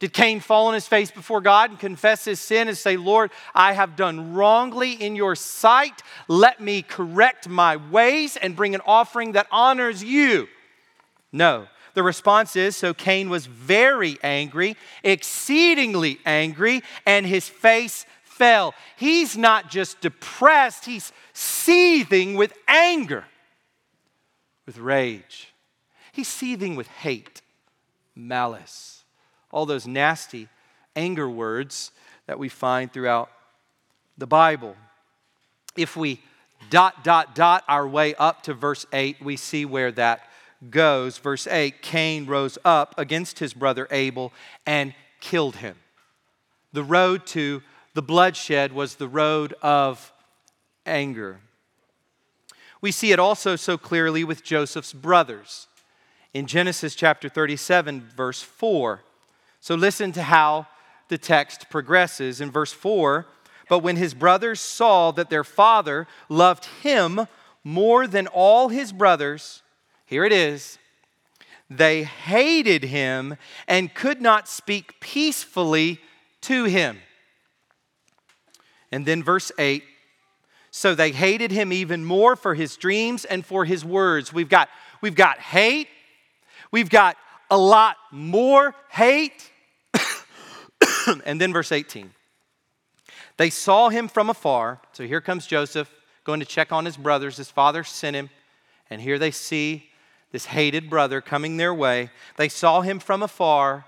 [0.00, 3.32] Did Cain fall on his face before God and confess his sin and say, Lord,
[3.54, 6.02] I have done wrongly in your sight.
[6.28, 10.46] Let me correct my ways and bring an offering that honors you?
[11.32, 11.66] No.
[11.94, 18.72] The response is so Cain was very angry, exceedingly angry, and his face fell.
[18.96, 23.24] He's not just depressed, he's seething with anger,
[24.64, 25.52] with rage.
[26.12, 27.42] He's seething with hate,
[28.14, 28.97] malice,
[29.50, 30.48] all those nasty
[30.94, 31.90] anger words
[32.26, 33.30] that we find throughout
[34.16, 34.76] the Bible.
[35.76, 36.20] If we
[36.70, 40.28] dot, dot, dot our way up to verse 8, we see where that
[40.70, 44.32] goes, verse 8 Cain rose up against his brother Abel
[44.66, 45.76] and killed him.
[46.72, 47.62] The road to
[47.94, 50.12] the bloodshed was the road of
[50.84, 51.40] anger.
[52.80, 55.66] We see it also so clearly with Joseph's brothers
[56.32, 59.02] in Genesis chapter 37, verse 4.
[59.60, 60.66] So listen to how
[61.08, 62.40] the text progresses.
[62.40, 63.26] In verse 4,
[63.68, 67.26] but when his brothers saw that their father loved him
[67.64, 69.62] more than all his brothers,
[70.06, 70.78] here it is.
[71.68, 73.36] They hated him
[73.66, 76.00] and could not speak peacefully
[76.42, 76.98] to him.
[78.90, 79.82] And then verse 8
[80.70, 84.32] So they hated him even more for his dreams and for his words.
[84.32, 84.70] We've got,
[85.02, 85.88] we've got hate,
[86.70, 87.18] we've got
[87.50, 89.50] a lot more hate.
[91.24, 92.10] and then verse 18.
[93.36, 94.80] They saw him from afar.
[94.92, 95.90] So here comes Joseph
[96.24, 97.36] going to check on his brothers.
[97.36, 98.30] His father sent him.
[98.90, 99.88] And here they see
[100.32, 102.10] this hated brother coming their way.
[102.36, 103.86] They saw him from afar.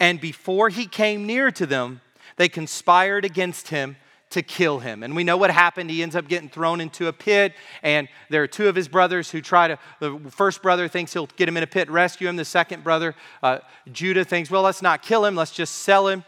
[0.00, 2.00] And before he came near to them,
[2.36, 3.96] they conspired against him
[4.34, 5.02] to kill him.
[5.02, 5.90] And we know what happened.
[5.90, 9.30] He ends up getting thrown into a pit, and there are two of his brothers
[9.30, 9.78] who try to.
[10.00, 12.36] The first brother thinks he'll get him in a pit, rescue him.
[12.36, 13.58] The second brother, uh,
[13.90, 16.24] Judah, thinks, well, let's not kill him, let's just sell him.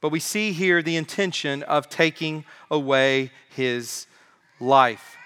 [0.00, 4.06] But we see here the intention of taking away his
[4.60, 5.16] life.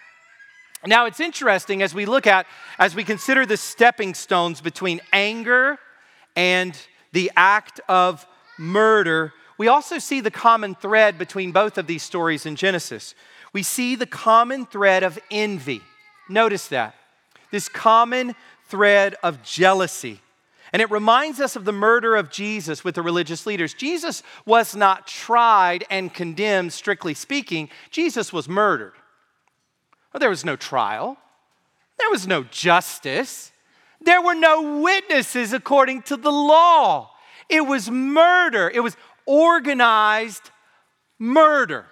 [0.84, 2.47] Now, it's interesting as we look at,
[2.78, 5.78] as we consider the stepping stones between anger
[6.36, 6.78] and
[7.12, 8.26] the act of
[8.59, 13.14] murder, we also see the common thread between both of these stories in Genesis.
[13.52, 15.80] We see the common thread of envy.
[16.28, 16.94] Notice that.
[17.50, 18.34] This common
[18.68, 20.20] thread of jealousy.
[20.72, 23.72] And it reminds us of the murder of Jesus with the religious leaders.
[23.72, 28.92] Jesus was not tried and condemned, strictly speaking, Jesus was murdered.
[30.12, 31.16] Well, there was no trial,
[31.98, 33.52] there was no justice,
[34.00, 37.11] there were no witnesses according to the law.
[37.48, 38.96] It was murder, it was
[39.26, 40.50] organized
[41.18, 41.86] murder.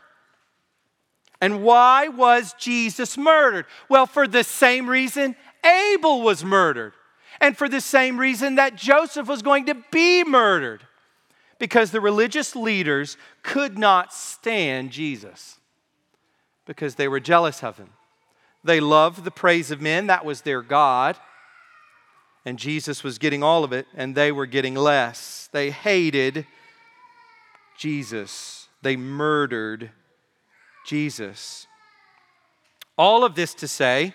[1.40, 3.66] And why was Jesus murdered?
[3.88, 6.94] Well, for the same reason Abel was murdered
[7.40, 10.86] and for the same reason that Joseph was going to be murdered.
[11.58, 15.58] Because the religious leaders could not stand Jesus
[16.66, 17.90] because they were jealous of him.
[18.64, 21.16] They loved the praise of men, that was their God.
[22.44, 25.48] And Jesus was getting all of it, and they were getting less.
[25.52, 26.46] They hated
[27.76, 29.90] Jesus, they murdered
[30.86, 31.66] Jesus.
[32.96, 34.14] All of this to say,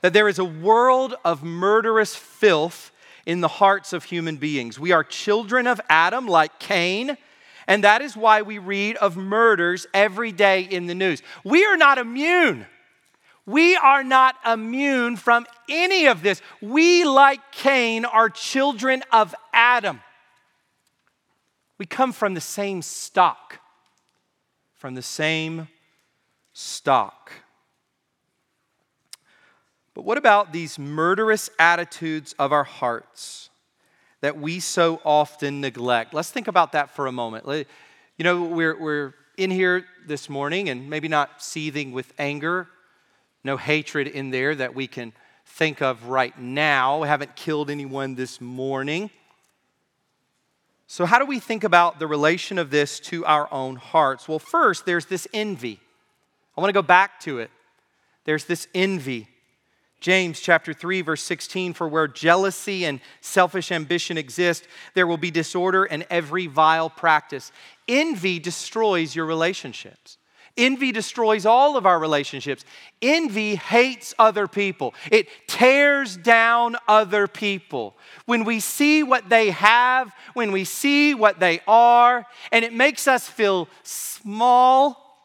[0.00, 2.92] that there is a world of murderous filth
[3.26, 4.78] in the hearts of human beings.
[4.78, 7.16] We are children of Adam, like Cain,
[7.66, 11.22] and that is why we read of murders every day in the news.
[11.44, 12.66] We are not immune.
[13.44, 16.40] We are not immune from any of this.
[16.60, 20.00] We, like Cain, are children of Adam.
[21.78, 23.60] We come from the same stock,
[24.74, 25.68] from the same
[26.52, 27.32] stock.
[29.94, 33.50] But what about these murderous attitudes of our hearts
[34.20, 36.14] that we so often neglect?
[36.14, 37.46] Let's think about that for a moment.
[37.46, 42.68] You know, we're, we're in here this morning and maybe not seething with anger,
[43.44, 45.12] no hatred in there that we can
[45.46, 47.02] think of right now.
[47.02, 49.10] We haven't killed anyone this morning.
[50.90, 54.26] So, how do we think about the relation of this to our own hearts?
[54.26, 55.80] Well, first, there's this envy.
[56.56, 57.50] I want to go back to it.
[58.24, 59.28] There's this envy.
[60.00, 65.32] James chapter 3 verse 16 for where jealousy and selfish ambition exist there will be
[65.32, 67.50] disorder and every vile practice.
[67.88, 70.17] Envy destroys your relationships.
[70.58, 72.64] Envy destroys all of our relationships.
[73.00, 74.94] Envy hates other people.
[75.10, 77.96] It tears down other people.
[78.26, 83.08] When we see what they have, when we see what they are, and it makes
[83.08, 85.16] us feel small,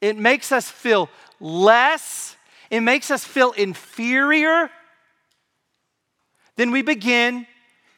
[0.00, 1.08] it makes us feel
[1.40, 2.36] less
[2.70, 4.70] it makes us feel inferior,
[6.56, 7.46] then we begin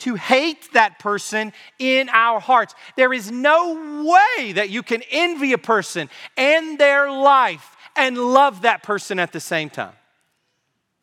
[0.03, 2.74] to hate that person in our hearts.
[2.96, 8.62] There is no way that you can envy a person and their life and love
[8.62, 9.94] that person at the same time.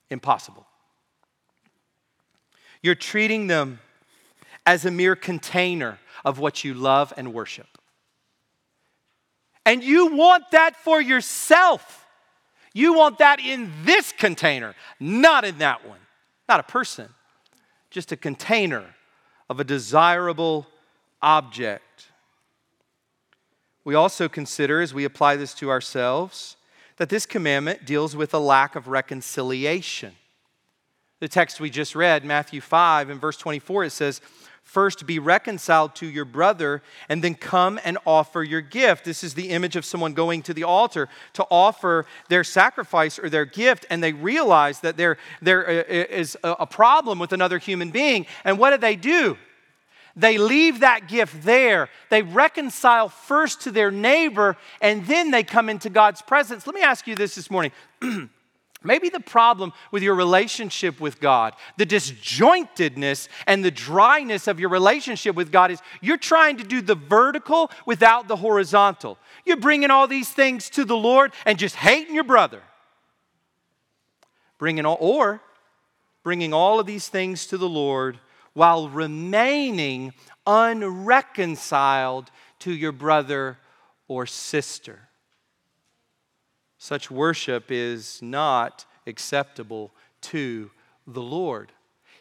[0.10, 0.66] Impossible.
[2.82, 3.80] You're treating them
[4.66, 7.68] as a mere container of what you love and worship.
[9.66, 12.06] And you want that for yourself.
[12.74, 16.00] You want that in this container, not in that one.
[16.50, 17.10] Not a person,
[17.90, 18.96] just a container
[19.50, 20.68] of a desirable
[21.22, 22.08] object.
[23.84, 26.58] We also consider, as we apply this to ourselves,
[26.98, 30.14] that this commandment deals with a lack of reconciliation.
[31.20, 34.22] The text we just read, Matthew 5 and verse 24, it says,
[34.70, 39.04] First, be reconciled to your brother, and then come and offer your gift.
[39.04, 43.32] This is the image of someone going to the altar to offer their sacrifice or
[43.32, 46.06] their gift, and they realize that there, there
[46.44, 48.28] uh, a problem with another human being.
[48.44, 49.40] And what do they do?
[50.16, 51.90] They leave that gift there.
[52.12, 56.68] They reconcile first to their neighbor, and then they come into God's presence.
[56.68, 57.72] Let me ask you this this morning
[58.82, 64.70] Maybe the problem with your relationship with God, the disjointedness and the dryness of your
[64.70, 69.18] relationship with God is you're trying to do the vertical without the horizontal.
[69.46, 72.62] You're bringing all these things to the Lord and just hating your brother.
[74.58, 75.42] Bringing all, or
[76.24, 78.18] bringing all of these things to the Lord
[78.54, 80.14] while remaining
[80.48, 83.58] unreconciled to your brother
[84.08, 85.09] or sister.
[86.80, 90.72] Such worship is not acceptable to
[91.06, 91.74] the Lord.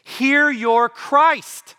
[0.03, 1.75] Hear your Christ,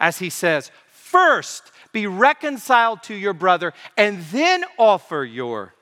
[0.00, 5.74] as he says, first be reconciled to your brother and then offer your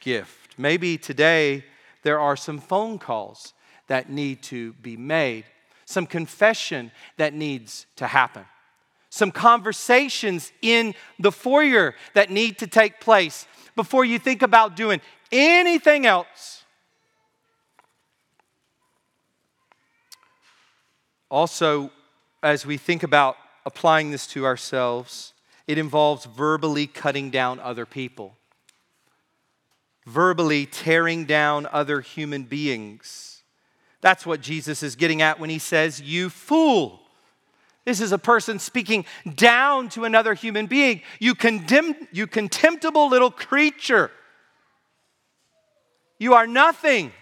[0.00, 0.56] gift.
[0.56, 1.64] Maybe today
[2.02, 3.54] there are some phone calls
[3.88, 5.44] that need to be made,
[5.84, 8.44] some confession that needs to happen,
[9.12, 13.46] some conversations in the foyer that need to take place
[13.76, 16.64] before you think about doing anything else.
[21.30, 21.90] Also,
[22.42, 23.36] as we think about
[23.66, 25.34] applying this to ourselves,
[25.66, 28.38] it involves verbally cutting down other people,
[30.06, 33.42] verbally tearing down other human beings.
[34.00, 37.01] That's what Jesus is getting at when he says, You fool.
[37.84, 39.04] This is a person speaking
[39.34, 41.02] down to another human being.
[41.18, 44.10] You, condemn, you contemptible little creature.
[46.18, 47.12] You are nothing.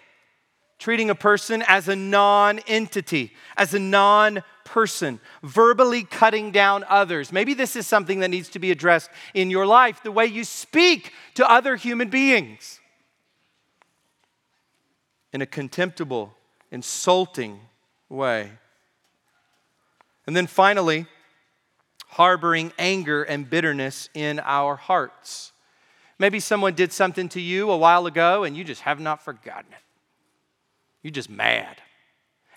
[0.79, 7.33] Treating a person as a non entity, as a non person, verbally cutting down others.
[7.33, 10.45] Maybe this is something that needs to be addressed in your life the way you
[10.45, 12.81] speak to other human beings
[15.33, 16.35] in a contemptible,
[16.71, 17.61] insulting
[18.09, 18.53] way.
[20.27, 21.07] And then finally,
[22.09, 25.53] harboring anger and bitterness in our hearts.
[26.19, 29.73] Maybe someone did something to you a while ago and you just have not forgotten
[29.73, 29.79] it.
[31.03, 31.81] You're just mad.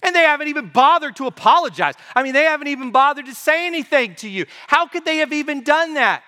[0.01, 1.93] And they haven't even bothered to apologize.
[2.13, 4.45] I mean, they haven't even bothered to say anything to you.
[4.67, 6.23] How could they have even done that?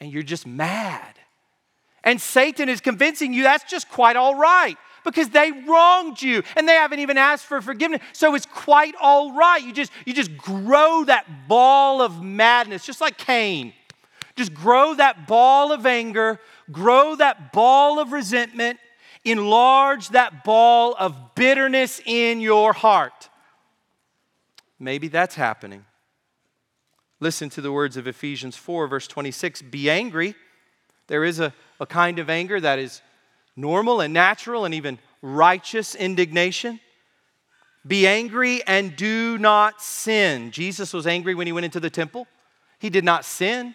[0.00, 1.14] And you're just mad.
[2.02, 6.68] And Satan is convincing you that's just quite all right because they wronged you and
[6.68, 8.00] they haven't even asked for forgiveness.
[8.12, 9.62] So it's quite all right.
[9.62, 13.72] You just, you just grow that ball of madness, just like Cain.
[14.34, 16.40] Just grow that ball of anger,
[16.72, 18.80] grow that ball of resentment,
[19.24, 23.28] enlarge that ball of bitterness in your heart.
[24.78, 25.84] Maybe that's happening.
[27.20, 30.34] Listen to the words of Ephesians 4, verse 26 Be angry.
[31.06, 33.02] There is a, a kind of anger that is
[33.56, 36.80] normal and natural and even righteous indignation.
[37.86, 40.50] Be angry and do not sin.
[40.50, 42.26] Jesus was angry when he went into the temple.
[42.78, 43.74] He did not sin.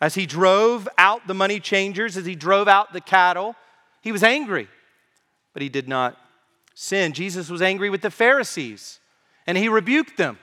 [0.00, 3.54] As he drove out the money changers, as he drove out the cattle,
[4.00, 4.68] he was angry,
[5.52, 6.18] but he did not
[6.74, 7.12] sin.
[7.12, 9.00] Jesus was angry with the Pharisees
[9.46, 10.38] and he rebuked them,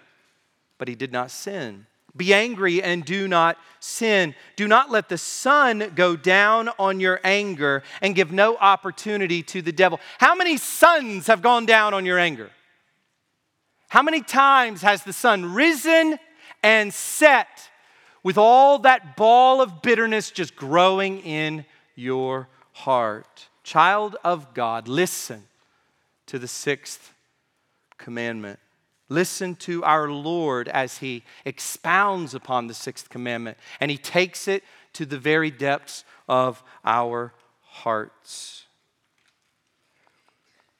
[0.77, 1.87] but he did not sin.
[2.17, 4.35] Be angry and do not sin.
[4.55, 9.61] Do not let the sun go down on your anger and give no opportunity to
[9.61, 9.99] the devil.
[10.17, 12.49] How many suns have gone down on your anger?
[13.89, 16.19] How many times has the sun risen
[16.63, 17.69] and set
[18.23, 21.65] with all that ball of bitterness just growing in
[21.95, 23.47] your heart?
[23.63, 25.43] Child of God, listen
[26.25, 27.13] to the sixth
[27.97, 28.59] commandment.
[29.09, 34.63] Listen to our Lord as he expounds upon the sixth commandment and he takes it
[34.93, 38.65] to the very depths of our hearts.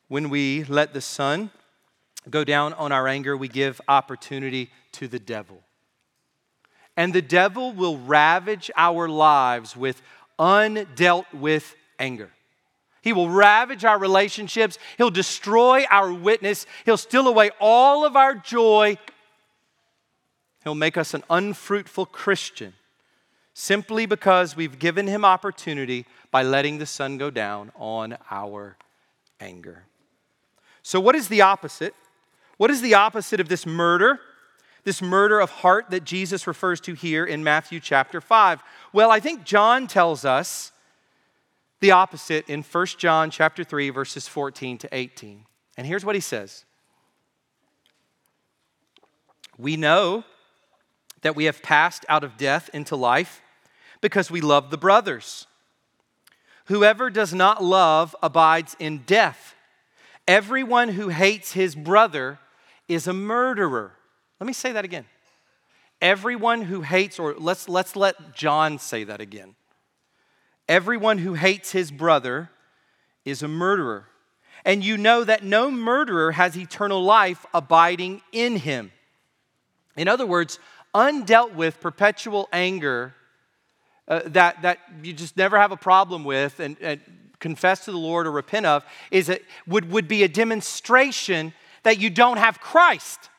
[0.07, 1.51] When we let the sun
[2.29, 5.61] go down on our anger, we give opportunity to the devil.
[6.95, 10.01] And the devil will ravage our lives with
[10.39, 12.31] undealt with anger.
[13.07, 14.77] He will ravage our relationships.
[14.97, 16.65] He'll destroy our witness.
[16.83, 18.97] He'll steal away all of our joy.
[20.65, 22.73] He'll make us an unfruitful Christian
[23.53, 28.75] simply because we've given him opportunity by letting the sun go down on our
[29.39, 29.85] anger.
[30.83, 31.95] So, what is the opposite?
[32.57, 34.19] What is the opposite of this murder?
[34.83, 38.61] This murder of heart that Jesus refers to here in Matthew chapter 5?
[38.91, 40.73] Well, I think John tells us
[41.79, 45.45] the opposite in 1 John chapter 3 verses 14 to 18.
[45.77, 46.65] And here's what he says.
[49.57, 50.23] We know
[51.21, 53.41] that we have passed out of death into life
[54.01, 55.47] because we love the brothers.
[56.65, 59.55] Whoever does not love abides in death.
[60.27, 62.39] Everyone who hates his brother
[62.87, 63.93] is a murderer.
[64.39, 65.05] Let me say that again.
[66.01, 69.55] Everyone who hates, or let's, let's let John say that again.
[70.67, 72.49] Everyone who hates his brother
[73.25, 74.07] is a murderer.
[74.65, 78.91] And you know that no murderer has eternal life abiding in him.
[79.95, 80.59] In other words,
[80.93, 83.13] undealt with perpetual anger
[84.07, 87.01] uh, that, that you just never have a problem with and, and
[87.39, 91.53] confess to the Lord or repent of is it would, would be a demonstration
[91.83, 93.29] that you don't have Christ.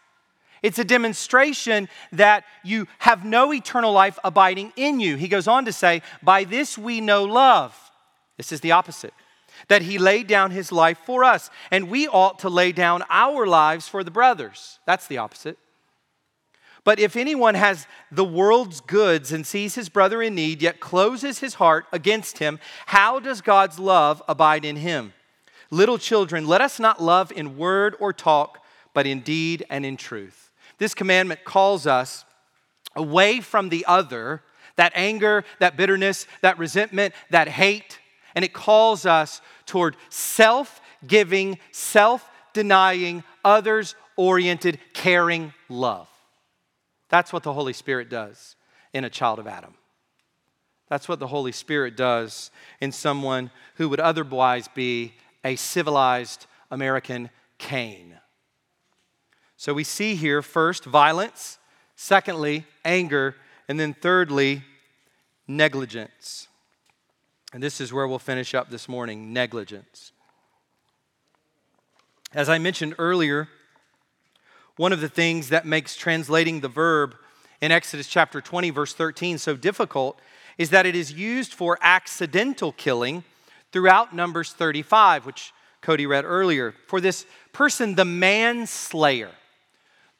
[0.63, 5.17] It's a demonstration that you have no eternal life abiding in you.
[5.17, 7.77] He goes on to say, By this we know love.
[8.37, 9.15] This is the opposite.
[9.69, 13.47] That he laid down his life for us, and we ought to lay down our
[13.47, 14.79] lives for the brothers.
[14.87, 15.59] That's the opposite.
[16.85, 21.41] But if anyone has the world's goods and sees his brother in need, yet closes
[21.41, 25.13] his heart against him, how does God's love abide in him?
[25.71, 29.97] Little children, let us not love in word or talk, but in deed and in
[29.97, 30.48] truth.
[30.79, 32.25] This commandment calls us
[32.95, 34.43] away from the other,
[34.77, 37.99] that anger, that bitterness, that resentment, that hate,
[38.35, 46.09] and it calls us toward self giving, self denying, others oriented, caring love.
[47.09, 48.57] That's what the Holy Spirit does
[48.93, 49.75] in a child of Adam.
[50.89, 52.51] That's what the Holy Spirit does
[52.81, 55.15] in someone who would otherwise be
[55.45, 58.15] a civilized American Cain.
[59.59, 61.59] So we see here first violence,
[61.97, 63.35] secondly, anger,
[63.67, 64.63] and then thirdly,
[65.49, 66.47] negligence.
[67.53, 70.13] And this is where we'll finish up this morning negligence.
[72.33, 73.49] As I mentioned earlier,
[74.77, 77.17] one of the things that makes translating the verb
[77.61, 80.21] in Exodus chapter 20, verse 13, so difficult
[80.57, 83.25] is that it is used for accidental killing
[83.73, 86.75] throughout Numbers 35, which Cody read earlier.
[86.87, 89.31] For this person, the manslayer,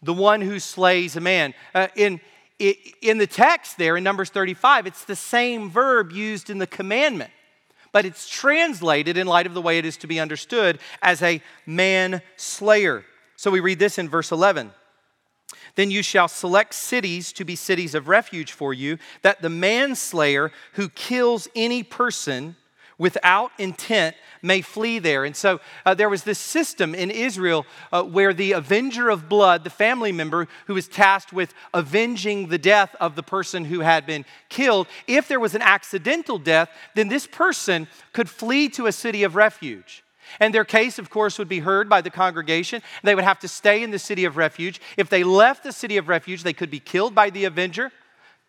[0.03, 1.55] the one who slays a man.
[1.75, 2.21] Uh, in,
[2.59, 7.31] in the text there in Numbers 35, it's the same verb used in the commandment,
[7.93, 11.43] but it's translated in light of the way it is to be understood as a
[11.67, 13.05] manslayer.
[13.37, 14.73] So we read this in verse 11.
[15.75, 20.51] Then you shall select cities to be cities of refuge for you, that the manslayer
[20.73, 22.57] who kills any person
[22.99, 25.25] without intent may flee there.
[25.25, 29.65] And so uh, there was this system in Israel uh, where the avenger of blood,
[29.65, 34.07] the family member who was tasked with avenging the death of the person who had
[34.07, 38.93] been killed, if there was an accidental death, then this person could flee to a
[38.93, 40.05] city of refuge.
[40.41, 42.83] And their case, of course, would be heard by the congregation.
[43.03, 44.79] They would have to stay in the city of refuge.
[44.99, 47.91] If they left the city of refuge, they could be killed by the avenger.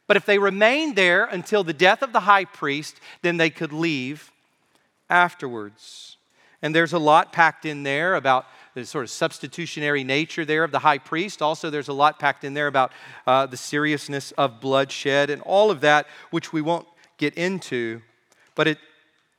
[0.06, 3.72] But if they remained there until the death of the high priest, then they could
[3.72, 4.32] leave
[5.10, 6.18] afterwards.
[6.62, 10.72] And there's a lot packed in there about the sort of substitutionary nature there of
[10.72, 11.42] the high priest.
[11.42, 12.92] Also, there's a lot packed in there about
[13.26, 16.88] uh, the seriousness of bloodshed and all of that, which we won't
[17.18, 18.02] get into.
[18.56, 18.78] But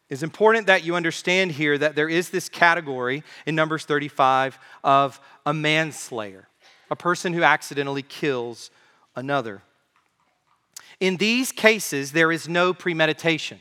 [0.09, 5.21] it's important that you understand here that there is this category in Numbers 35 of
[5.47, 6.49] a manslayer,
[6.91, 8.71] a person who accidentally kills
[9.15, 9.63] another.
[10.99, 13.61] In these cases, there is no premeditation.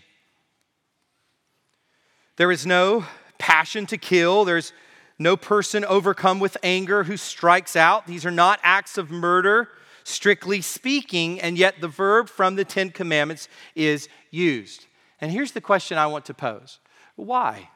[2.39, 3.05] There is no
[3.37, 4.45] passion to kill.
[4.45, 4.71] There's
[5.19, 8.07] no person overcome with anger who strikes out.
[8.07, 9.67] These are not acts of murder,
[10.05, 14.85] strictly speaking, and yet the verb from the Ten Commandments is used.
[15.19, 16.79] And here's the question I want to pose
[17.17, 17.71] why?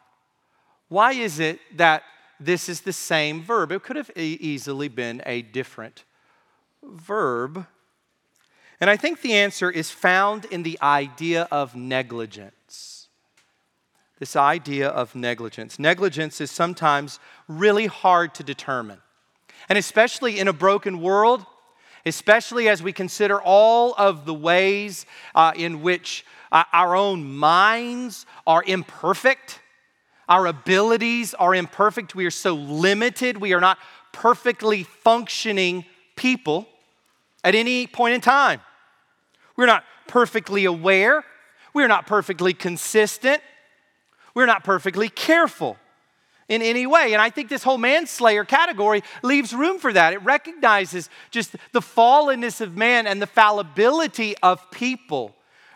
[0.88, 2.04] Why is it that
[2.40, 3.70] this is the same verb?
[3.70, 6.06] It could have easily been a different
[6.82, 7.66] verb.
[8.80, 12.54] And I think the answer is found in the idea of negligence.
[14.24, 15.78] This idea of negligence.
[15.78, 17.20] Negligence is sometimes
[17.50, 19.00] really hard to determine.
[19.68, 21.46] And especially in a broken world,
[22.06, 25.06] especially as we consider all of the ways
[25.36, 29.60] uh, in which our own minds are imperfect.
[30.30, 32.16] Our abilities are imperfect.
[32.16, 33.36] We are so limited.
[33.36, 33.78] We are not
[34.14, 35.84] perfectly functioning
[36.16, 36.66] people
[37.44, 38.62] at any point in time.
[39.58, 41.26] We're not perfectly aware.
[41.74, 43.42] We're not perfectly consistent.
[44.34, 45.78] We're not perfectly careful
[46.50, 47.14] in any way.
[47.14, 50.14] And I think this whole manslayer category leaves room for that.
[50.14, 55.36] It recognizes just the fallenness of man and the fallibility of people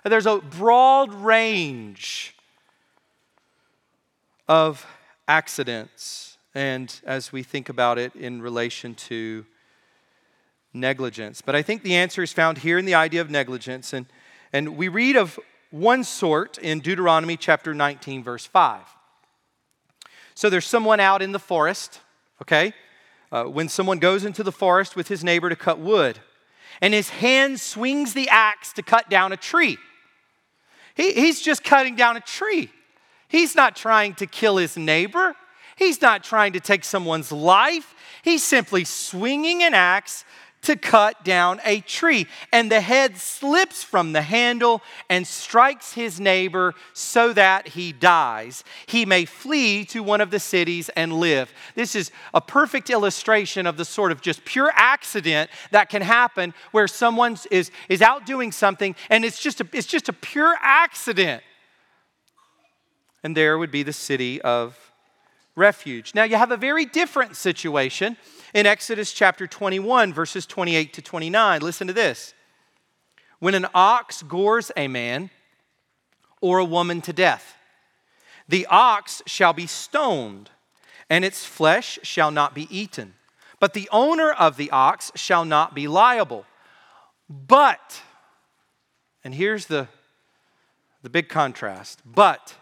[0.09, 2.35] there's a broad range
[4.47, 4.85] of
[5.27, 6.37] accidents.
[6.55, 9.45] And as we think about it in relation to
[10.73, 11.41] negligence.
[11.41, 13.93] But I think the answer is found here in the idea of negligence.
[13.93, 14.05] And,
[14.53, 15.39] and we read of
[15.71, 18.81] one sort in Deuteronomy chapter 19, verse 5.
[20.35, 21.99] So there's someone out in the forest,
[22.41, 22.73] okay?
[23.31, 26.19] Uh, when someone goes into the forest with his neighbor to cut wood,
[26.81, 29.77] and his hand swings the axe to cut down a tree.
[30.95, 32.69] He, he's just cutting down a tree.
[33.27, 35.35] He's not trying to kill his neighbor.
[35.75, 37.93] He's not trying to take someone's life.
[38.23, 40.23] He's simply swinging an axe
[40.67, 42.27] to cut down a tree.
[42.51, 48.65] And the head slips from the handle and strikes his neighbor so that he dies.
[48.85, 51.53] He may flee to one of the cities and live.
[51.75, 56.53] This is a perfect illustration of the sort of just pure accident that can happen
[56.71, 60.53] where someone is, is out doing something and it's just, a, it's just a pure
[60.61, 61.43] accident.
[63.23, 64.77] And there would be the city of
[65.55, 66.13] refuge.
[66.13, 68.17] Now, you have a very different situation
[68.53, 71.61] in Exodus chapter 21, verses 28 to 29.
[71.61, 72.33] Listen to this.
[73.39, 75.29] When an ox gores a man
[76.41, 77.55] or a woman to death,
[78.47, 80.49] the ox shall be stoned,
[81.09, 83.13] and its flesh shall not be eaten.
[83.59, 86.45] But the owner of the ox shall not be liable.
[87.29, 88.01] But,
[89.23, 89.87] and here's the,
[91.03, 92.55] the big contrast, but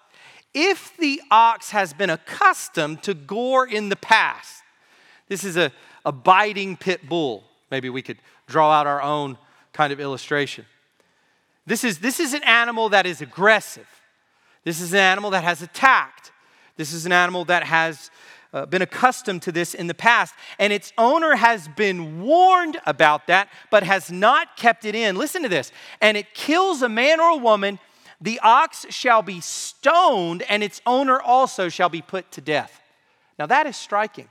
[0.54, 4.64] if the ox has been accustomed to gore in the past,
[5.28, 5.72] this is a,
[6.06, 7.44] a biting pit bull.
[7.72, 8.18] Maybe we could
[8.48, 9.38] draw out our own
[9.74, 10.66] kind of illustration.
[11.66, 13.88] This is, this is an animal that is aggressive.
[14.64, 16.32] This is an animal that has attacked.
[16.78, 18.12] This is an animal that has
[18.54, 23.28] uh, been accustomed to this in the past, and its owner has been warned about
[23.28, 25.18] that, but has not kept it in.
[25.18, 25.72] Listen to this.
[26.02, 27.80] And it kills a man or a woman,
[28.22, 32.82] the ox shall be stoned, and its owner also shall be put to death.
[33.38, 34.30] Now, that is striking.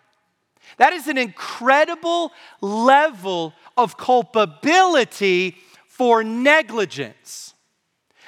[0.79, 5.57] That is an incredible level of culpability
[5.87, 7.55] for negligence.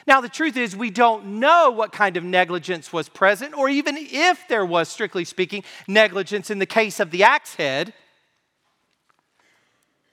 [0.06, 3.96] Now, the truth is, we don't know what kind of negligence was present, or even
[3.98, 7.92] if there was, strictly speaking, negligence in the case of the axe head.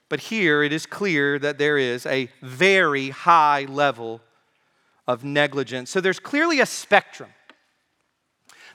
[0.08, 4.20] But here it is clear that there is a very high level
[5.06, 5.90] of negligence.
[5.90, 7.30] So there's clearly a spectrum.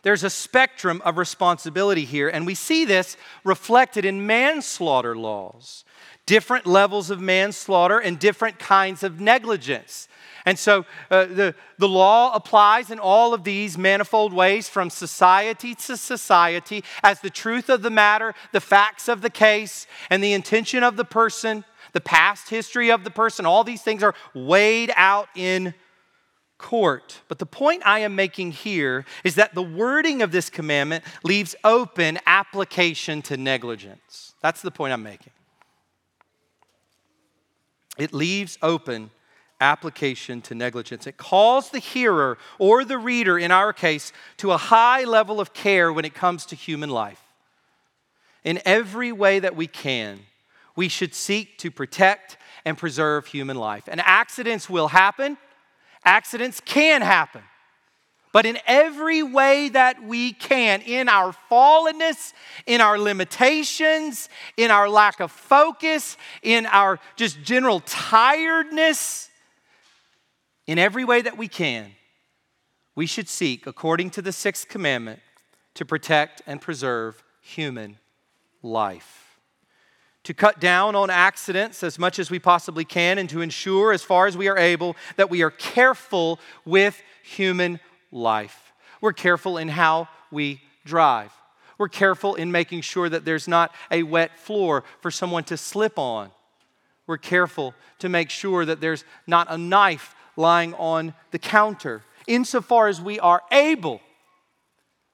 [0.02, 5.84] There's a spectrum of responsibility here, and we see this reflected in manslaughter laws.
[6.26, 10.08] Different levels of manslaughter and different kinds of negligence.
[10.46, 15.76] And so uh, the, the law applies in all of these manifold ways from society
[15.76, 20.34] to society as the truth of the matter, the facts of the case, and the
[20.34, 24.92] intention of the person, the past history of the person, all these things are weighed
[24.96, 25.74] out in
[26.60, 27.22] court.
[27.28, 31.56] But the point I am making here is that the wording of this commandment leaves
[31.64, 34.36] open application to negligence.
[34.42, 35.34] That's the point I'm making.
[37.98, 39.10] It leaves open
[39.60, 41.08] application to negligence.
[41.08, 45.54] It calls the hearer or the reader, in our case, to a high level of
[45.54, 47.22] care when it comes to human life.
[48.44, 50.20] In every way that we can,
[50.76, 53.84] we should seek to protect and preserve human life.
[53.88, 55.38] And accidents will happen
[56.04, 57.42] Accidents can happen.
[58.32, 62.34] But in every way that we can, in our fallenness,
[62.68, 69.30] in our limitations, in our lack of focus, in our just general tiredness,
[70.68, 71.92] in every way that we can,
[72.94, 75.22] we should seek, according to the sixth commandment,
[75.74, 77.98] to protect and preserve human
[78.62, 79.29] life
[80.30, 84.04] to cut down on accidents as much as we possibly can, and to ensure, as
[84.04, 87.80] far as we are able, that we are careful with human
[88.12, 88.72] life.
[89.02, 91.32] We're careful in how we drive.
[91.80, 95.98] We're careful in making sure that there's not a wet floor for someone to slip
[95.98, 96.30] on.
[97.08, 102.04] We're careful to make sure that there's not a knife lying on the counter.
[102.28, 104.00] Insofar as we are able,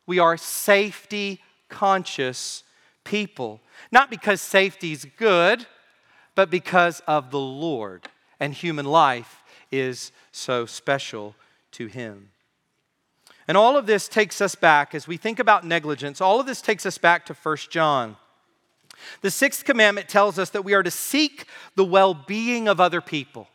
[0.05, 1.39] we are safety
[1.69, 2.63] conscious
[3.05, 3.61] people.
[3.91, 5.65] Not because safety is good,
[6.35, 8.07] but because of the Lord.
[8.39, 11.35] And human life is so special
[11.71, 12.29] to Him.
[13.47, 16.61] And all of this takes us back, as we think about negligence, all of this
[16.61, 18.17] takes us back to 1 John.
[19.21, 21.45] The sixth commandment tells us that we are to seek
[21.75, 23.47] the well being of other people.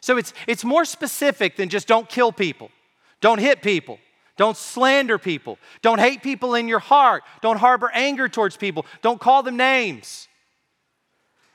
[0.00, 2.70] So it's, it's more specific than just don't kill people,
[3.20, 3.98] don't hit people,
[4.38, 5.58] don't slander people.
[5.82, 7.24] Don't hate people in your heart.
[7.42, 8.86] Don't harbor anger towards people.
[9.02, 10.28] Don't call them names.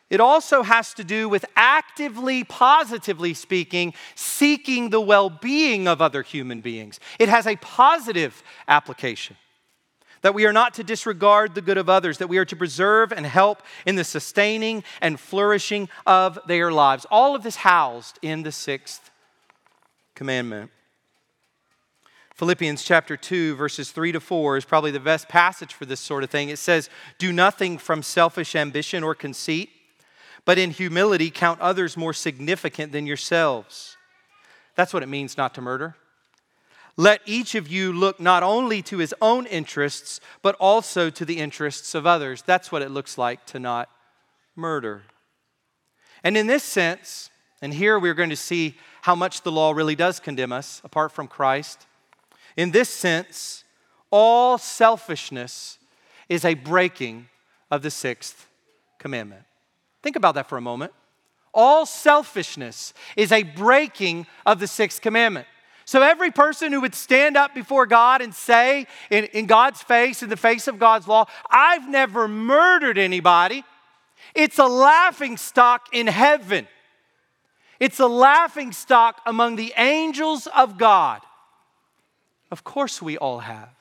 [0.09, 6.21] It also has to do with actively, positively speaking, seeking the well being of other
[6.21, 6.99] human beings.
[7.17, 9.37] It has a positive application.
[10.21, 13.11] That we are not to disregard the good of others, that we are to preserve
[13.11, 17.05] and help in the sustaining and flourishing of their lives.
[17.09, 19.09] All of this housed in the sixth
[20.15, 20.69] commandment.
[22.33, 26.23] Philippians chapter 2, verses 3 to 4 is probably the best passage for this sort
[26.23, 26.49] of thing.
[26.49, 29.69] It says, Do nothing from selfish ambition or conceit,
[30.43, 33.97] but in humility count others more significant than yourselves.
[34.75, 35.95] That's what it means not to murder.
[36.95, 41.37] let each of you look not only to his own interests, but also to the
[41.39, 42.43] interests of others.
[42.43, 43.89] That's what it looks like to not
[44.55, 45.03] murder.
[46.23, 47.29] And in this sense,
[47.61, 51.11] and here we're going to see how much the law really does condemn us apart
[51.11, 51.85] from Christ.
[52.55, 53.63] In this sense,
[54.11, 55.79] all selfishness
[56.29, 57.27] is a breaking
[57.71, 58.47] of the sixth
[58.99, 59.43] commandment.
[60.01, 60.93] Think about that for a moment.
[61.53, 65.47] All selfishness is a breaking of the sixth commandment.
[65.85, 70.23] So, every person who would stand up before God and say, in, in, God's face,
[70.23, 73.63] in the face of God's law, I've never murdered anybody,
[74.33, 76.67] it's a laughing stock in heaven.
[77.79, 81.21] It's a laughing stock among the angels of God.
[82.53, 83.73] Of course, we all have,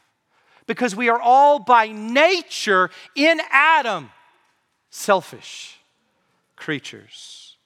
[0.67, 4.11] because we are all by nature in Adam
[4.89, 5.79] selfish
[6.57, 7.57] creatures.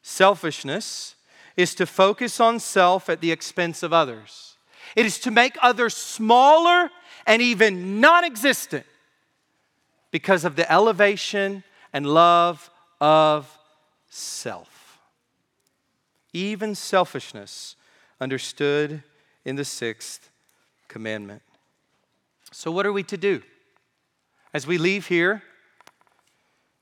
[0.00, 1.14] Selfishness
[1.58, 4.56] is to focus on self at the expense of others.
[4.96, 6.88] It is to make others smaller
[7.26, 8.86] and even non existent
[10.10, 13.58] because of the elevation and love of
[14.08, 15.00] self.
[16.32, 17.76] Even selfishness
[18.18, 19.02] understood
[19.44, 20.30] in the sixth
[20.96, 21.42] commandment.
[22.52, 23.42] So, what are we to do?
[24.54, 25.42] As we leave here,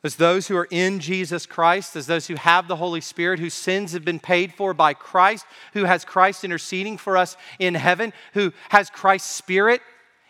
[0.04, 3.54] as those who are in Jesus Christ, as those who have the Holy Spirit, whose
[3.54, 8.12] sins have been paid for by Christ, who has Christ interceding for us in heaven,
[8.34, 9.80] who has Christ's Spirit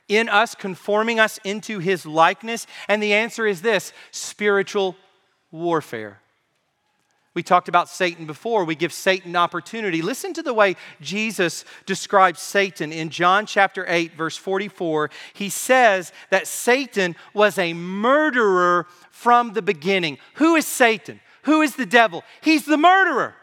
[0.09, 2.67] in us, conforming us into his likeness?
[2.89, 4.97] And the answer is this spiritual
[5.51, 6.23] warfare.
[7.35, 8.65] We talked about Satan before.
[8.65, 10.03] We give Satan opportunity.
[10.03, 15.11] Listen to the way Jesus describes Satan in John chapter 8, verse 44.
[15.33, 20.19] He says that Satan was a murderer from the beginning.
[20.35, 21.21] Who is Satan?
[21.43, 22.23] Who is the devil?
[22.41, 23.35] He's the murderer.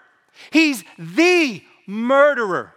[0.51, 2.73] He's the murderer.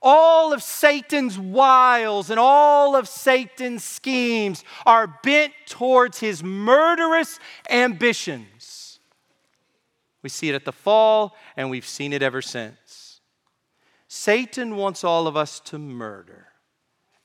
[0.00, 8.81] All of Satan's wiles and all of Satan's schemes are bent towards his murderous ambitions.
[10.22, 13.20] We see it at the fall, and we've seen it ever since.
[14.08, 16.48] Satan wants all of us to murder,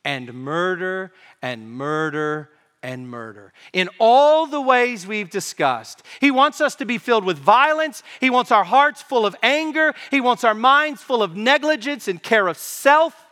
[0.04, 2.50] and murder, and murder,
[2.84, 6.04] and murder in all the ways we've discussed.
[6.22, 8.04] He wants us to be filled with violence.
[8.20, 9.94] He wants our hearts full of anger.
[10.12, 13.26] He wants our minds full of negligence and care of self.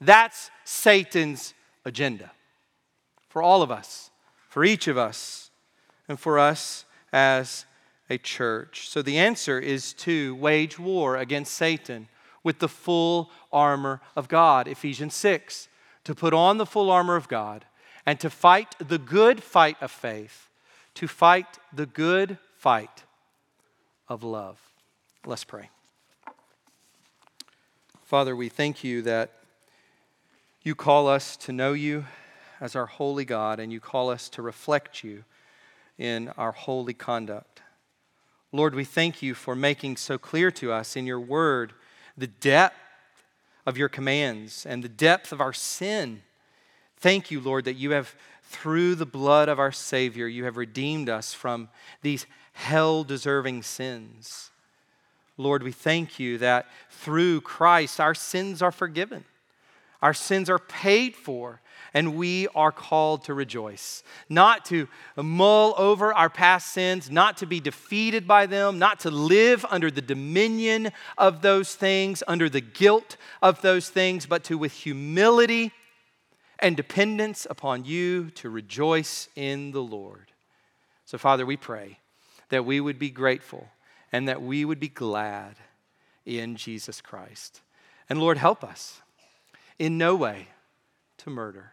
[0.00, 1.54] That's Satan's
[1.84, 2.32] agenda
[3.28, 4.10] for all of us,
[4.48, 5.50] for each of us,
[6.08, 7.64] and for us as
[8.10, 8.88] a church.
[8.88, 12.08] So the answer is to wage war against Satan
[12.42, 15.68] with the full armor of God, Ephesians 6.
[16.04, 17.66] To put on the full armor of God
[18.06, 20.48] and to fight the good fight of faith,
[20.94, 23.04] to fight the good fight
[24.08, 24.58] of love.
[25.26, 25.68] Let's pray.
[28.04, 29.32] Father, we thank you that
[30.62, 32.06] you call us to know you
[32.60, 35.24] as our holy God and you call us to reflect you
[35.98, 37.57] in our holy conduct.
[38.50, 41.74] Lord, we thank you for making so clear to us in your word
[42.16, 42.76] the depth
[43.66, 46.22] of your commands and the depth of our sin.
[46.96, 51.10] Thank you, Lord, that you have, through the blood of our Savior, you have redeemed
[51.10, 51.68] us from
[52.00, 54.50] these hell deserving sins.
[55.36, 59.24] Lord, we thank you that through Christ our sins are forgiven,
[60.00, 61.60] our sins are paid for,
[61.94, 67.46] and we are called to rejoice, not to mull over our past sins, not to
[67.46, 72.60] be defeated by them, not to live under the dominion of those things, under the
[72.60, 75.72] guilt of those things, but to, with humility
[76.58, 80.32] and dependence upon you, to rejoice in the Lord.
[81.04, 81.98] So, Father, we pray
[82.48, 83.68] that we would be grateful
[84.12, 85.56] and that we would be glad
[86.26, 87.60] in Jesus Christ.
[88.08, 89.00] And Lord, help us
[89.78, 90.48] in no way
[91.18, 91.72] to murder.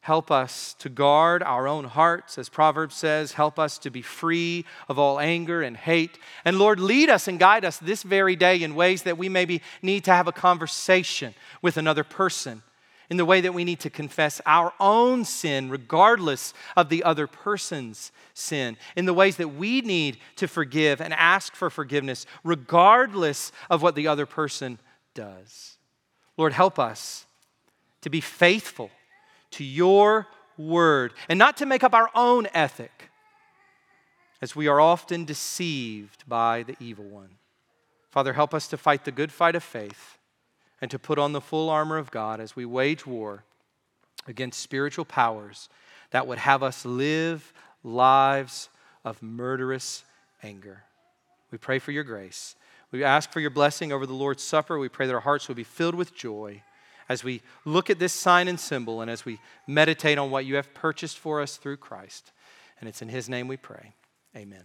[0.00, 3.32] Help us to guard our own hearts, as Proverbs says.
[3.32, 6.18] Help us to be free of all anger and hate.
[6.44, 9.60] And Lord, lead us and guide us this very day in ways that we maybe
[9.82, 12.62] need to have a conversation with another person,
[13.10, 17.26] in the way that we need to confess our own sin, regardless of the other
[17.26, 23.50] person's sin, in the ways that we need to forgive and ask for forgiveness, regardless
[23.68, 24.78] of what the other person
[25.14, 25.76] does.
[26.36, 27.26] Lord, help us
[28.02, 28.90] to be faithful
[29.52, 30.26] to your
[30.56, 33.10] word and not to make up our own ethic,
[34.40, 37.30] as we are often deceived by the evil one.
[38.10, 40.18] Father, help us to fight the good fight of faith
[40.80, 43.44] and to put on the full armor of God as we wage war
[44.26, 45.68] against spiritual powers
[46.10, 48.68] that would have us live lives
[49.04, 50.04] of murderous
[50.42, 50.84] anger.
[51.50, 52.54] We pray for your grace.
[52.90, 54.78] We ask for your blessing over the Lord's Supper.
[54.78, 56.62] We pray that our hearts will be filled with joy
[57.08, 60.56] as we look at this sign and symbol and as we meditate on what you
[60.56, 62.32] have purchased for us through Christ.
[62.80, 63.94] And it's in his name we pray.
[64.36, 64.64] Amen.